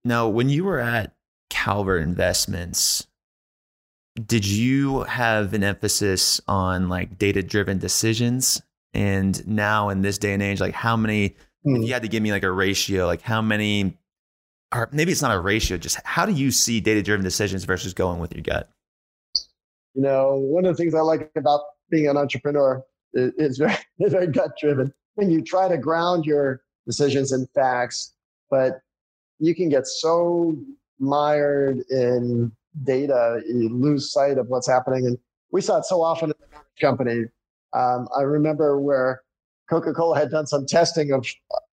[0.03, 1.14] Now, when you were at
[1.49, 3.07] Calvert Investments,
[4.26, 8.61] did you have an emphasis on like data driven decisions
[8.93, 11.78] And now in this day and age, like how many, Hmm.
[11.78, 13.97] if you had to give me like a ratio, like how many,
[14.74, 17.93] or maybe it's not a ratio, just how do you see data driven decisions versus
[17.93, 18.70] going with your gut?
[19.93, 22.84] You know, one of the things I like about being an entrepreneur
[23.14, 24.93] is, is very, very gut driven.
[25.16, 28.14] When you try to ground your decisions in facts,
[28.49, 28.82] but
[29.39, 30.55] you can get so
[30.99, 32.51] mired in
[32.84, 35.05] data, you lose sight of what's happening.
[35.05, 35.18] And
[35.51, 37.26] we saw it so often in the company.
[37.74, 39.22] Um, I remember where
[39.70, 41.26] Coca-Cola had done some testing of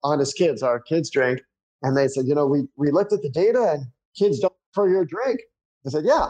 [0.02, 1.40] honest kids, our kids drink,
[1.82, 3.86] and they said, you know, we we looked at the data and
[4.16, 5.40] kids don't prefer your drink.
[5.86, 6.28] I said, yeah,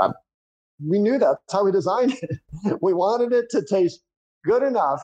[0.00, 0.12] um,
[0.86, 1.20] we knew that.
[1.20, 2.78] That's how we designed it.
[2.82, 4.00] we wanted it to taste
[4.44, 5.02] good enough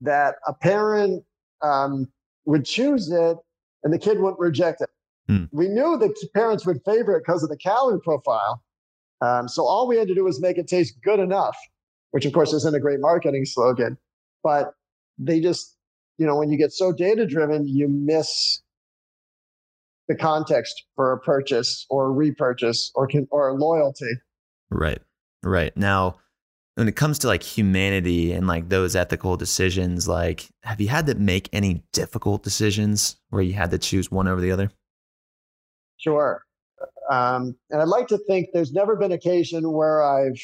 [0.00, 1.24] that a parent
[1.62, 2.08] um,
[2.46, 3.36] would choose it
[3.84, 4.88] and the kid wouldn't reject it.
[5.28, 5.44] Hmm.
[5.52, 8.62] We knew the parents would favor it because of the calorie profile.
[9.20, 11.56] Um, so all we had to do was make it taste good enough,
[12.12, 13.98] which of course isn't a great marketing slogan,
[14.42, 14.72] but
[15.20, 15.76] they just,
[16.18, 18.62] you know, when you get so data driven, you miss
[20.08, 24.10] the context for a purchase or repurchase or con- or loyalty.
[24.70, 25.00] Right.
[25.42, 25.76] Right.
[25.76, 26.16] Now,
[26.74, 31.06] when it comes to like humanity and like those ethical decisions, like have you had
[31.06, 34.70] to make any difficult decisions where you had to choose one over the other?
[35.98, 36.42] Sure.
[37.10, 40.40] Um, and I'd like to think there's never been occasion where I've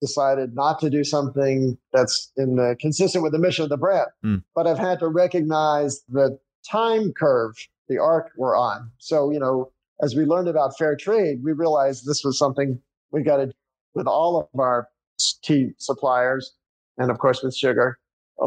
[0.00, 4.08] decided not to do something that's in the consistent with the mission of the brand.
[4.24, 4.42] Mm.
[4.54, 6.38] But I've had to recognize the
[6.68, 7.54] time curve,
[7.88, 8.90] the arc we're on.
[8.98, 9.72] So, you know,
[10.02, 12.80] as we learned about fair trade, we realized this was something
[13.10, 13.52] we got to do
[13.94, 14.88] with all of our
[15.42, 16.54] tea suppliers
[16.98, 17.98] and of course with sugar.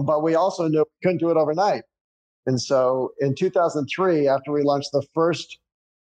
[0.03, 1.83] But we also knew we couldn't do it overnight.
[2.45, 5.59] And so in 2003, after we launched the first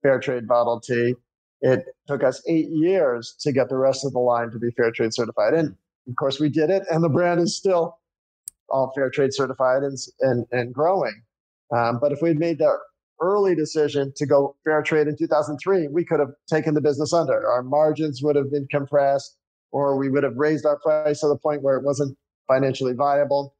[0.02, 1.14] fair trade bottled tea,
[1.60, 4.90] it took us eight years to get the rest of the line to be fair
[4.90, 5.54] trade certified.
[5.54, 5.74] And
[6.08, 7.98] of course, we did it, and the brand is still
[8.68, 11.22] all fair trade certified and, and, and growing.
[11.74, 12.76] Um, but if we'd made the
[13.20, 17.48] early decision to go fair trade in 2003, we could have taken the business under.
[17.50, 19.36] Our margins would have been compressed,
[19.72, 22.16] or we would have raised our price to the point where it wasn't
[22.48, 23.54] financially viable.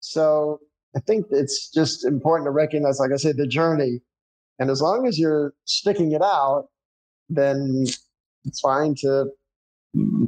[0.00, 0.60] So
[0.94, 4.00] I think it's just important to recognize, like I said, the journey.
[4.58, 6.68] And as long as you're sticking it out,
[7.28, 7.86] then
[8.44, 9.30] it's fine to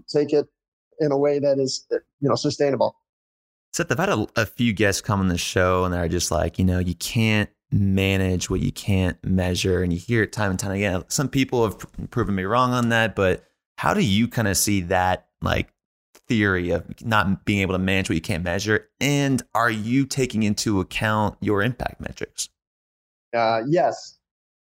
[0.09, 0.47] take it
[1.01, 2.97] in a way that is, you know, sustainable.
[3.73, 6.59] Seth, I've had a, a few guests come on the show and they're just like,
[6.59, 9.83] you know, you can't manage what you can't measure.
[9.83, 11.05] And you hear it time and time again.
[11.09, 11.79] Some people have
[12.11, 13.45] proven me wrong on that, but
[13.77, 15.73] how do you kind of see that like
[16.27, 18.89] theory of not being able to manage what you can't measure?
[19.01, 22.49] And are you taking into account your impact metrics?
[23.37, 24.18] Uh, yes.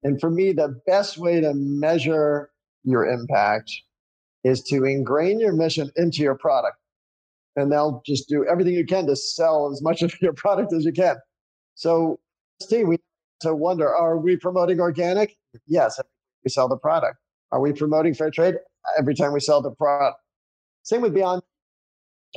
[0.04, 2.50] And for me, the best way to measure
[2.84, 3.72] your impact
[4.44, 6.78] is to ingrain your mission into your product.
[7.56, 10.86] And they'll just do everything you can to sell as much of your product as
[10.86, 11.18] you can.
[11.76, 12.20] So,
[12.62, 12.98] Steve, we
[13.42, 15.38] to wonder are we promoting organic?
[15.68, 16.00] Yes,
[16.44, 17.18] we sell the product.
[17.52, 18.56] Are we promoting fair trade?
[18.98, 20.20] Every time we sell the product.
[20.84, 21.42] Same with Beyond.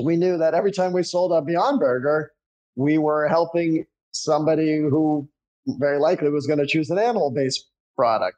[0.03, 2.33] We knew that every time we sold a Beyond Burger,
[2.77, 5.29] we were helping somebody who
[5.67, 8.37] very likely was going to choose an animal based product.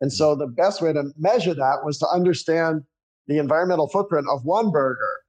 [0.00, 2.82] And so the best way to measure that was to understand
[3.28, 5.20] the environmental footprint of one burger.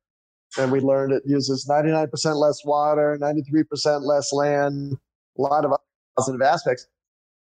[0.57, 4.97] And we learned it uses 99% less water, 93% less land,
[5.37, 5.71] a lot of
[6.17, 6.87] positive aspects.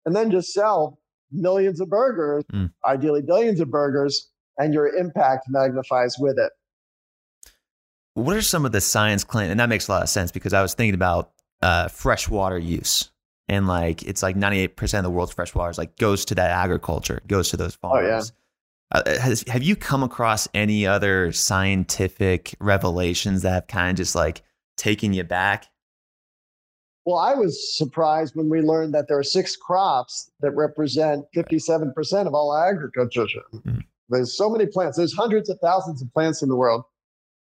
[0.06, 0.98] And then just sell
[1.30, 2.72] millions of burgers, Mm.
[2.86, 6.52] ideally billions of burgers, and your impact magnifies with it.
[8.14, 9.50] What are some of the science claims?
[9.50, 11.32] And that makes a lot of sense because I was thinking about
[11.62, 13.10] uh, freshwater use.
[13.50, 16.52] And like it's like 98% of the world's fresh water is like goes to that
[16.52, 18.06] agriculture, goes to those farms.
[18.06, 18.22] Oh, yeah.
[18.92, 24.14] Uh, has, have you come across any other scientific revelations that have kind of just
[24.14, 24.42] like
[24.76, 25.66] taken you back?
[27.04, 32.28] Well, I was surprised when we learned that there are six crops that represent 57%
[32.28, 33.42] of all agriculture.
[33.52, 33.82] Mhm.
[34.10, 34.96] There's so many plants.
[34.96, 36.84] There's hundreds of thousands of plants in the world.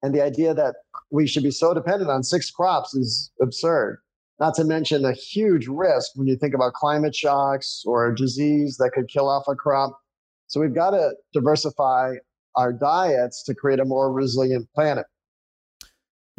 [0.03, 0.75] And the idea that
[1.11, 3.99] we should be so dependent on six crops is absurd.
[4.39, 8.77] Not to mention a huge risk when you think about climate shocks or a disease
[8.79, 9.99] that could kill off a crop.
[10.47, 12.15] So we've got to diversify
[12.55, 15.07] our diets to create a more resilient planet.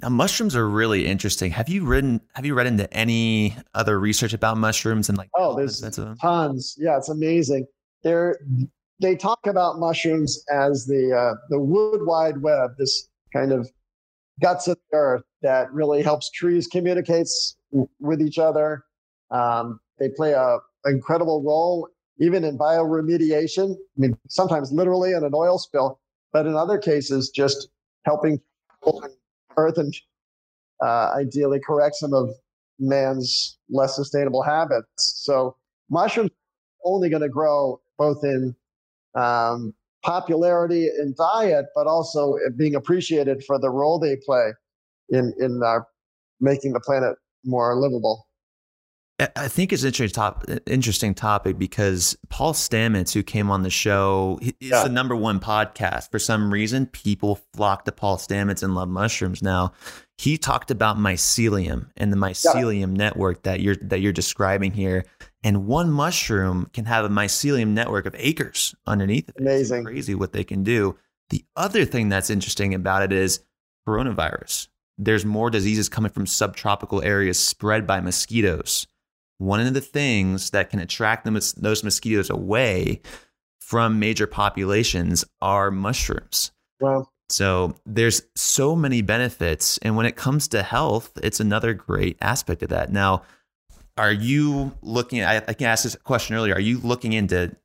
[0.02, 1.52] Now, mushrooms are really interesting.
[1.52, 2.22] Have you written?
[2.36, 5.30] Have you read into any other research about mushrooms and like?
[5.36, 6.18] Oh, there's benefits of them?
[6.18, 6.76] tons.
[6.78, 7.66] Yeah, it's amazing.
[8.04, 8.38] They're
[9.00, 13.70] they talk about mushrooms as the uh, the wood wide web, this kind of
[14.42, 18.84] guts of the earth that really helps trees communicates w- with each other.
[19.32, 23.74] Um, they play a incredible role even in bioremediation.
[23.76, 26.00] I mean, sometimes literally in an oil spill,
[26.34, 27.70] but in other cases, just
[28.06, 28.42] helping
[29.58, 29.94] earth and
[30.82, 32.30] uh, ideally correct some of
[32.80, 35.14] man's less sustainable habits.
[35.24, 35.56] So
[35.90, 36.32] mushrooms
[36.84, 38.56] only going to grow both in
[39.16, 39.74] um,
[40.08, 44.54] popularity in diet, but also being appreciated for the role they play
[45.10, 45.80] in in uh,
[46.40, 48.28] making the planet more livable.
[49.36, 53.72] I think it's an interesting, top, interesting topic because Paul Stamets, who came on the
[53.72, 54.84] show, is yeah.
[54.84, 56.12] the number one podcast.
[56.12, 59.72] For some reason, people flock to Paul Stamets and love mushrooms now.
[60.20, 63.06] He talked about mycelium and the mycelium yeah.
[63.06, 65.04] network that you're that you're describing here.
[65.44, 69.36] And one mushroom can have a mycelium network of acres underneath it.
[69.40, 69.80] Amazing.
[69.80, 70.98] It's crazy what they can do.
[71.30, 73.42] The other thing that's interesting about it is
[73.88, 74.68] coronavirus.
[74.98, 78.88] There's more diseases coming from subtropical areas spread by mosquitoes
[79.38, 83.02] one of the things that can attract them, those mosquitoes away
[83.60, 86.52] from major populations are mushrooms.
[86.80, 87.10] Wow.
[87.30, 89.78] So there's so many benefits.
[89.80, 92.92] And when it comes to health, it's another great aspect of that.
[92.92, 93.24] Now,
[93.98, 97.56] are you looking at, I, can ask this question earlier, are you looking into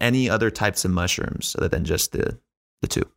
[0.00, 2.38] any other types of mushrooms other than just the,
[2.82, 3.08] the two?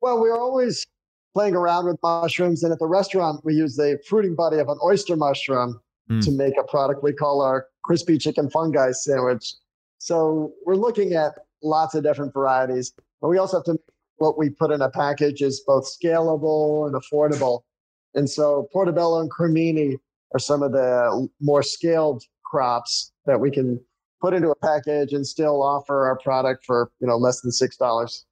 [0.00, 0.86] Well, we're always
[1.34, 2.62] playing around with mushrooms.
[2.62, 6.24] And at the restaurant, we use the fruiting body of an oyster mushroom mm.
[6.24, 9.54] to make a product we call our crispy chicken fungi sandwich.
[9.98, 13.80] So we're looking at lots of different varieties, but we also have to make
[14.18, 17.62] what we put in a package is both scalable and affordable.
[18.14, 19.98] And so portobello and cremini
[20.32, 23.80] are some of the more scaled crops that we can
[24.20, 27.76] put into a package and still offer our product for you know less than six
[27.76, 28.24] dollars.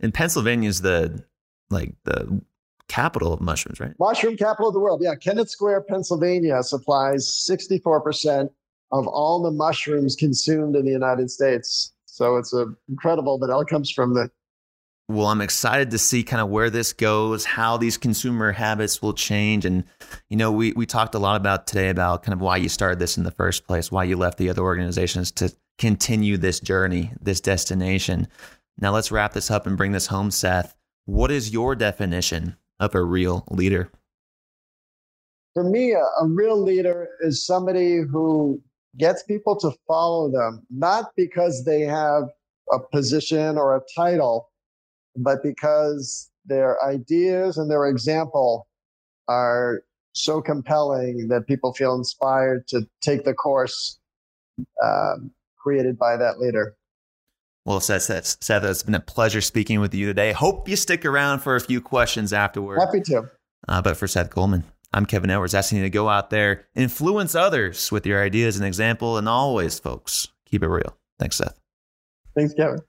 [0.00, 1.22] And Pennsylvania is the
[1.70, 2.42] like the
[2.88, 3.94] capital of mushrooms, right?
[3.98, 5.00] Mushroom capital of the world.
[5.02, 5.14] Yeah.
[5.14, 8.50] Kennett Square, Pennsylvania supplies 64%
[8.92, 11.94] of all the mushrooms consumed in the United States.
[12.04, 14.30] So it's a, incredible that all comes from the.
[15.12, 19.12] Well, I'm excited to see kind of where this goes, how these consumer habits will
[19.12, 19.66] change.
[19.66, 19.84] And,
[20.30, 22.98] you know, we, we talked a lot about today about kind of why you started
[22.98, 27.12] this in the first place, why you left the other organizations to continue this journey,
[27.20, 28.26] this destination.
[28.78, 30.74] Now, let's wrap this up and bring this home, Seth.
[31.04, 33.90] What is your definition of a real leader?
[35.52, 38.62] For me, a, a real leader is somebody who
[38.96, 42.30] gets people to follow them, not because they have
[42.72, 44.48] a position or a title,
[45.16, 48.66] but because their ideas and their example
[49.28, 49.82] are
[50.14, 53.98] so compelling that people feel inspired to take the course
[54.82, 56.76] um, created by that leader.
[57.64, 60.32] Well, Seth, Seth, Seth, it's been a pleasure speaking with you today.
[60.32, 62.80] Hope you stick around for a few questions afterward.
[62.80, 63.30] Happy to.
[63.68, 67.36] Uh, but for Seth Goldman, I'm Kevin Edwards, asking you to go out there, influence
[67.36, 70.96] others with your ideas and example, and always, folks, keep it real.
[71.20, 71.58] Thanks, Seth.
[72.34, 72.80] Thanks, Kevin.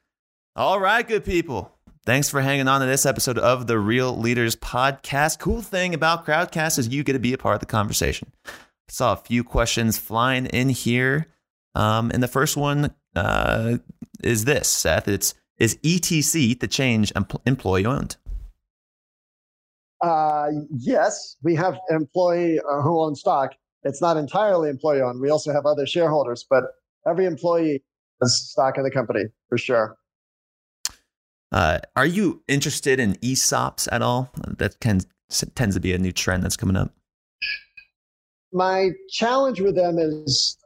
[0.55, 1.72] All right, good people.
[2.05, 5.39] Thanks for hanging on to this episode of the Real Leaders Podcast.
[5.39, 8.29] Cool thing about Crowdcast is you get to be a part of the conversation.
[8.45, 8.51] I
[8.89, 11.27] saw a few questions flying in here.
[11.75, 13.77] Um, and the first one uh,
[14.21, 15.07] is this, Seth.
[15.07, 17.13] It's is ETC the change
[17.45, 18.17] employee owned?
[20.01, 23.53] Uh, yes, we have employee uh, who own stock.
[23.83, 25.21] It's not entirely employee owned.
[25.21, 26.65] We also have other shareholders, but
[27.07, 27.81] every employee
[28.21, 29.95] has stock in the company for sure.
[31.53, 34.31] Uh, are you interested in ESOPs at all?
[34.57, 35.05] That tends
[35.55, 36.91] tends to be a new trend that's coming up.
[38.51, 40.57] My challenge with them is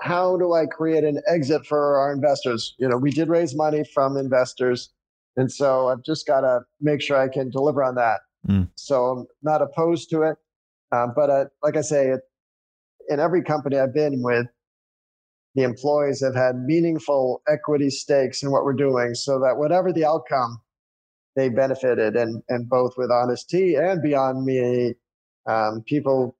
[0.00, 2.74] how do I create an exit for our investors?
[2.78, 4.90] You know, we did raise money from investors.
[5.36, 8.20] And so I've just got to make sure I can deliver on that.
[8.48, 8.68] Mm.
[8.76, 10.36] So I'm not opposed to it.
[10.92, 12.20] Um, but uh, like I say, it,
[13.08, 14.46] in every company I've been with,
[15.58, 20.04] the employees have had meaningful equity stakes in what we're doing so that whatever the
[20.04, 20.60] outcome,
[21.34, 22.14] they benefited.
[22.14, 24.94] And, and both with Honest Tea and Beyond Meat,
[25.46, 26.36] um, people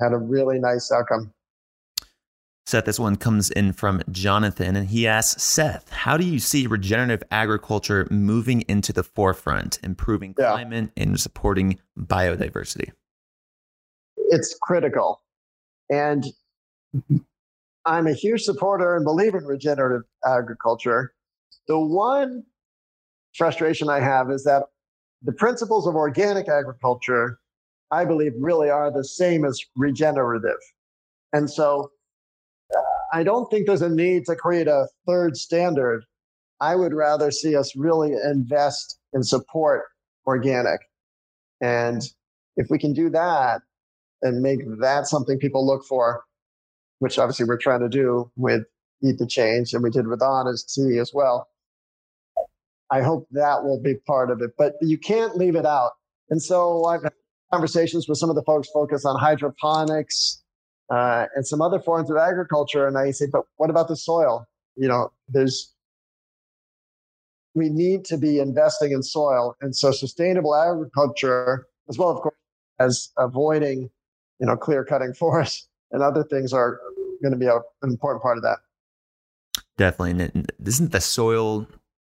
[0.00, 1.34] had a really nice outcome.
[2.64, 6.66] Seth, this one comes in from Jonathan, and he asks Seth, how do you see
[6.66, 10.52] regenerative agriculture moving into the forefront, improving yeah.
[10.52, 12.90] climate and supporting biodiversity?
[14.16, 15.20] It's critical.
[15.90, 16.24] And
[17.84, 21.14] I'm a huge supporter and believer in regenerative agriculture.
[21.66, 22.44] The one
[23.34, 24.64] frustration I have is that
[25.22, 27.38] the principles of organic agriculture,
[27.90, 30.58] I believe, really are the same as regenerative.
[31.32, 31.90] And so
[32.76, 32.80] uh,
[33.12, 36.04] I don't think there's a need to create a third standard.
[36.60, 39.84] I would rather see us really invest and support
[40.26, 40.80] organic.
[41.60, 42.02] And
[42.56, 43.62] if we can do that
[44.22, 46.22] and make that something people look for,
[47.02, 48.62] which obviously we're trying to do with
[49.02, 51.48] Eat the Change and we did with Honest Tea as well.
[52.92, 55.90] I hope that will be part of it, but you can't leave it out.
[56.30, 57.12] And so I've had
[57.52, 60.44] conversations with some of the folks focused on hydroponics
[60.90, 62.86] uh, and some other forms of agriculture.
[62.86, 64.46] And I say, but what about the soil?
[64.76, 65.74] You know, there's
[67.56, 72.36] we need to be investing in soil, and so sustainable agriculture, as well, of course,
[72.78, 73.90] as avoiding,
[74.38, 76.80] you know, clear cutting forests and other things are
[77.22, 78.58] going to be a, an important part of that.
[79.76, 80.30] Definitely.
[80.34, 81.66] And doesn't the soil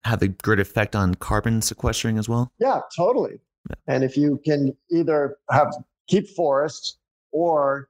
[0.05, 2.53] have a great effect on carbon sequestering as well?
[2.59, 3.41] Yeah, totally.
[3.69, 3.77] Yeah.
[3.87, 5.75] And if you can either have
[6.07, 6.99] keep forests
[7.33, 7.89] or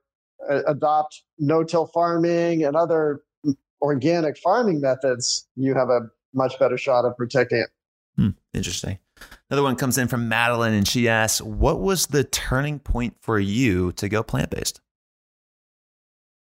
[0.50, 3.22] uh, adopt no-till farming and other
[3.80, 6.00] organic farming methods, you have a
[6.34, 7.68] much better shot of protecting it.
[8.16, 8.98] Hmm, interesting.
[9.50, 13.38] Another one comes in from Madeline, and she asks, "What was the turning point for
[13.38, 14.80] you to go plant-based?"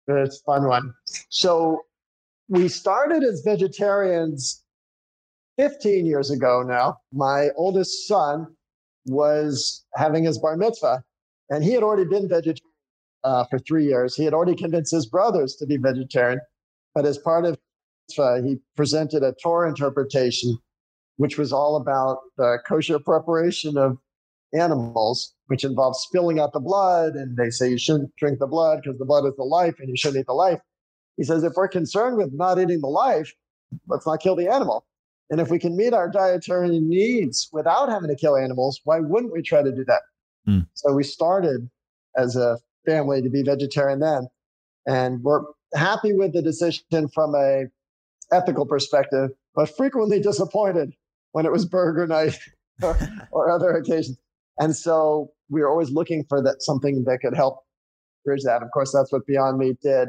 [0.07, 0.95] It's a fun one.
[1.29, 1.83] So
[2.49, 4.63] we started as vegetarians
[5.59, 6.99] 15 years ago now.
[7.13, 8.47] My oldest son
[9.07, 11.05] was having his bar mitzvah,
[11.51, 12.59] and he had already been vegetarian
[13.23, 14.15] uh, for three years.
[14.15, 16.41] He had already convinced his brothers to be vegetarian,
[16.95, 17.59] but as part of
[18.09, 20.57] mitzvah, he presented a Torah interpretation,
[21.17, 23.99] which was all about the kosher preparation of
[24.53, 27.15] animals, which involves spilling out the blood.
[27.15, 29.89] And they say you shouldn't drink the blood because the blood is the life and
[29.89, 30.61] you shouldn't eat the life.
[31.17, 33.33] He says, if we're concerned with not eating the life,
[33.89, 34.87] let's not kill the animal.
[35.31, 39.33] And if we can meet our dietary needs without having to kill animals, why wouldn't
[39.33, 40.03] we try to do that?
[40.47, 40.67] Mm.
[40.75, 41.71] So we started
[42.17, 44.29] as a family to be vegetarian then.
[44.87, 45.43] And we're
[45.75, 47.65] happy with the decision from a
[48.33, 50.93] ethical perspective, but frequently disappointed
[51.33, 52.39] when it was burger night
[52.83, 52.97] or,
[53.31, 54.19] or other occasions.
[54.59, 57.65] And so we were always looking for that something that could help
[58.25, 58.63] bridge that.
[58.63, 60.09] Of course, that's what Beyond Meat did.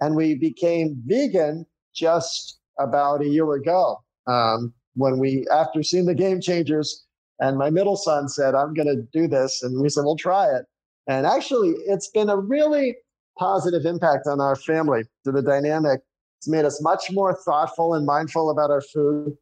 [0.00, 6.14] And we became vegan just about a year ago um, when we, after seeing the
[6.14, 7.04] game changers,
[7.40, 9.62] and my middle son said, I'm going to do this.
[9.62, 10.64] And we said, we'll try it.
[11.06, 12.96] And actually, it's been a really
[13.38, 16.00] positive impact on our family the dynamic.
[16.38, 19.36] It's made us much more thoughtful and mindful about our food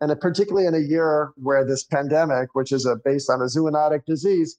[0.00, 4.04] and particularly in a year where this pandemic, which is a, based on a zoonotic
[4.06, 4.58] disease,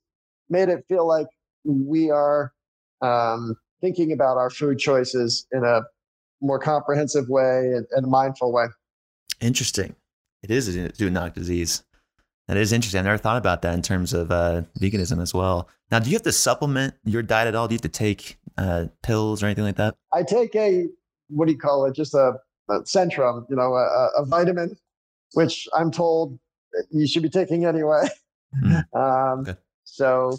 [0.49, 1.27] made it feel like
[1.63, 2.53] we are
[3.01, 5.81] um, thinking about our food choices in a
[6.41, 8.65] more comprehensive way and, and mindful way.
[9.39, 9.95] Interesting.
[10.43, 11.83] It is a zoonotic disease.
[12.47, 12.99] That is interesting.
[12.99, 15.69] I never thought about that in terms of uh, veganism as well.
[15.89, 17.67] Now, do you have to supplement your diet at all?
[17.67, 19.95] Do you have to take uh, pills or anything like that?
[20.13, 20.87] I take a
[21.29, 21.95] what do you call it?
[21.95, 22.33] Just a,
[22.69, 24.75] a Centrum, you know, a, a vitamin
[25.33, 26.39] which I'm told
[26.89, 28.07] you should be taking anyway.
[28.63, 28.83] Mm.
[28.95, 29.55] um, okay.
[29.83, 30.37] So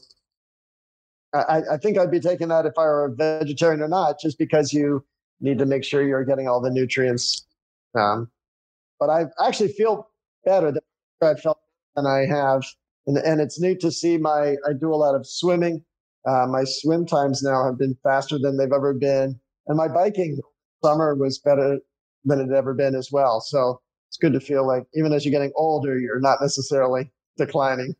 [1.35, 4.39] I, I, think I'd be taking that if I were a vegetarian or not, just
[4.39, 5.05] because you
[5.41, 7.47] need to make sure you're getting all the nutrients.
[7.95, 8.31] Um,
[9.01, 10.09] but I actually feel
[10.45, 10.83] better than
[11.23, 11.59] I felt
[11.97, 12.63] than I have.
[13.07, 15.85] And, and it's neat to see my, I do a lot of swimming.
[16.27, 19.39] Uh, my swim times now have been faster than they've ever been.
[19.67, 20.39] And my biking
[20.85, 21.79] summer was better
[22.25, 23.41] than it had ever been as well.
[23.41, 23.81] So
[24.13, 27.95] it's good to feel like even as you're getting older, you're not necessarily declining.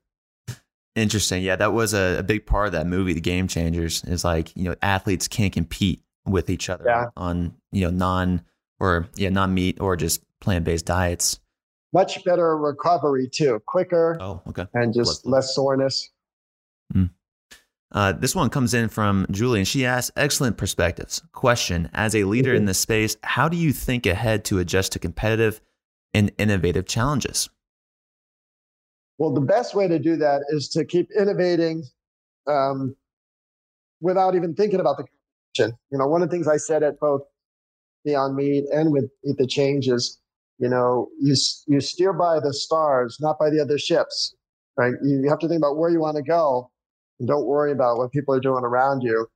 [0.95, 1.43] Interesting.
[1.43, 4.55] Yeah, that was a, a big part of that movie, The Game Changers, is like,
[4.55, 7.07] you know, athletes can't compete with each other yeah.
[7.17, 8.43] on, you know, non
[8.79, 11.41] or yeah, non meat or just plant based diets.
[11.95, 14.19] Much better recovery too, quicker.
[14.21, 14.67] Oh, okay.
[14.75, 16.11] And just less, less soreness.
[16.95, 17.09] Mm.
[17.91, 21.23] Uh, this one comes in from Julie, and she asks, excellent perspectives.
[21.33, 22.59] Question As a leader mm-hmm.
[22.59, 25.63] in this space, how do you think ahead to adjust to competitive
[26.15, 27.49] and innovative challenges?
[29.19, 31.85] Well, the best way to do that is to keep innovating
[32.47, 32.97] um,
[34.01, 35.79] without even thinking about the competition.
[35.91, 37.23] You know, one of the things I said at both
[38.05, 40.19] Beyond Meat and with Eat the Change is,
[40.59, 41.35] you know, you
[41.67, 44.35] you steer by the stars, not by the other ships.
[44.77, 44.95] Right?
[45.05, 46.71] You have to think about where you want to go,
[47.19, 49.27] and don't worry about what people are doing around you.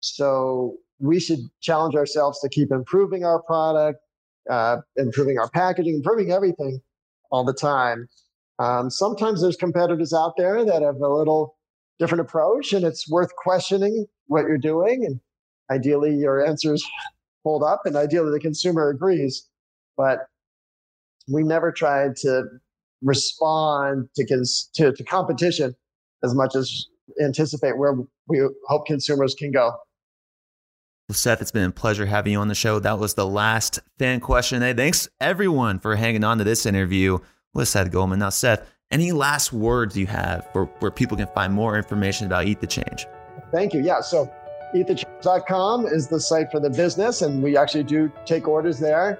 [0.00, 4.00] So we should challenge ourselves to keep improving our product,
[4.50, 6.80] uh, improving our packaging, improving everything
[7.30, 8.08] all the time.
[8.58, 11.56] Um, sometimes there's competitors out there that have a little
[11.98, 15.04] different approach, and it's worth questioning what you're doing.
[15.04, 15.20] And
[15.70, 16.84] ideally, your answers
[17.44, 19.46] hold up, and ideally, the consumer agrees.
[19.96, 20.20] But
[21.28, 22.44] we never tried to
[23.02, 25.74] respond to, cons- to, to competition
[26.24, 26.86] as much as
[27.22, 27.94] anticipate where
[28.26, 29.72] we hope consumers can go.
[31.10, 32.78] Seth, it's been a pleasure having you on the show.
[32.80, 34.60] That was the last fan question.
[34.60, 37.18] Hey, thanks everyone for hanging on to this interview
[37.54, 38.18] with Seth Goldman.
[38.18, 42.46] Now, Seth, any last words you have for where people can find more information about
[42.46, 43.06] Eat the Change?
[43.50, 43.80] Thank you.
[43.80, 44.02] Yeah.
[44.02, 44.30] So
[44.74, 49.18] eatthechange.com is the site for the business, and we actually do take orders there.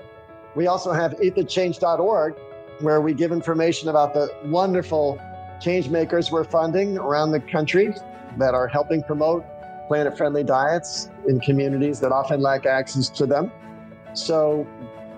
[0.57, 2.35] We also have eatthechange.org,
[2.81, 5.19] where we give information about the wonderful
[5.59, 7.95] change makers we're funding around the country
[8.37, 9.43] that are helping promote
[9.89, 13.51] planet friendly diets in communities that often lack access to them.
[14.15, 14.67] So,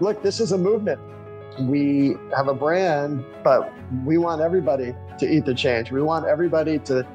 [0.01, 1.01] look, this is a movement.
[1.61, 3.73] We have a brand, but
[4.05, 5.91] we want everybody to eat the change.
[5.91, 7.07] We want everybody to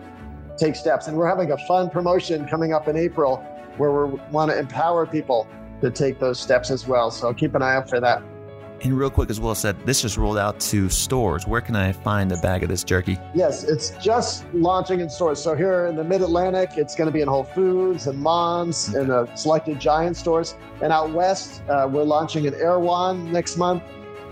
[0.57, 1.07] take steps.
[1.07, 3.37] And we're having a fun promotion coming up in April
[3.77, 5.47] where we want to empower people
[5.81, 7.09] to take those steps as well.
[7.09, 8.21] So keep an eye out for that.
[8.83, 11.47] And real quick as well, said this just rolled out to stores.
[11.47, 13.17] Where can I find a bag of this jerky?
[13.33, 15.41] Yes, it's just launching in stores.
[15.41, 18.93] So here in the Mid Atlantic, it's going to be in Whole Foods and Moms
[18.93, 20.55] and the selected Giant stores.
[20.81, 23.83] And out west, uh, we're launching in Erewhon next month,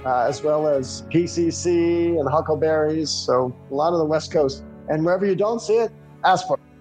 [0.06, 3.10] uh, as well as PCC and Huckleberries.
[3.10, 4.64] So a lot of the West Coast.
[4.90, 5.92] And wherever you don't see it,
[6.26, 6.73] ask for it.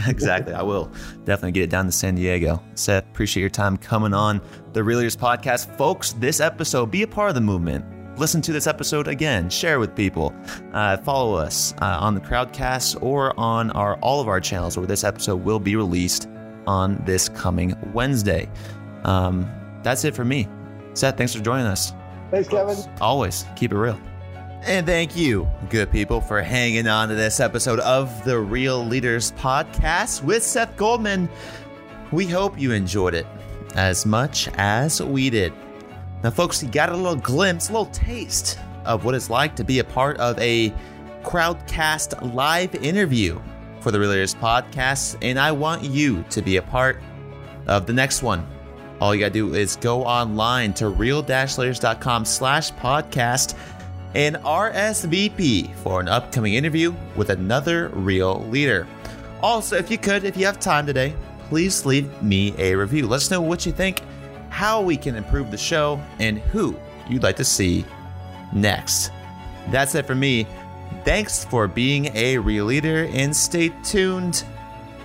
[0.06, 0.54] exactly.
[0.54, 0.90] I will
[1.24, 2.62] definitely get it down to San Diego.
[2.74, 4.40] Seth, appreciate your time coming on
[4.72, 5.76] the Real Leaders podcast.
[5.76, 7.84] Folks, this episode, be a part of the movement.
[8.18, 10.34] Listen to this episode again, share with people,
[10.72, 14.86] uh, follow us uh, on the Crowdcast or on our all of our channels where
[14.86, 16.28] this episode will be released
[16.66, 18.50] on this coming Wednesday.
[19.04, 19.50] Um,
[19.82, 20.46] that's it for me.
[20.94, 21.92] Seth, thanks for joining us.
[22.30, 22.76] Thanks, Kevin.
[23.00, 23.98] Always keep it real.
[24.64, 29.32] And thank you, good people, for hanging on to this episode of the Real Leaders
[29.32, 31.28] Podcast with Seth Goldman.
[32.12, 33.26] We hope you enjoyed it
[33.74, 35.52] as much as we did.
[36.22, 39.64] Now, folks, you got a little glimpse, a little taste of what it's like to
[39.64, 40.72] be a part of a
[41.24, 43.40] Crowdcast live interview
[43.80, 47.02] for the Real Leaders Podcast, and I want you to be a part
[47.66, 48.46] of the next one.
[49.00, 53.56] All you gotta do is go online to real-leaders.com slash podcast
[54.14, 58.86] and RSVP for an upcoming interview with another real leader.
[59.42, 61.14] Also, if you could, if you have time today,
[61.48, 63.06] please leave me a review.
[63.06, 64.02] Let us know what you think,
[64.50, 66.76] how we can improve the show, and who
[67.08, 67.84] you'd like to see
[68.52, 69.10] next.
[69.70, 70.46] That's it for me.
[71.04, 74.44] Thanks for being a real leader and stay tuned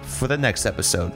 [0.03, 1.11] for the next episode.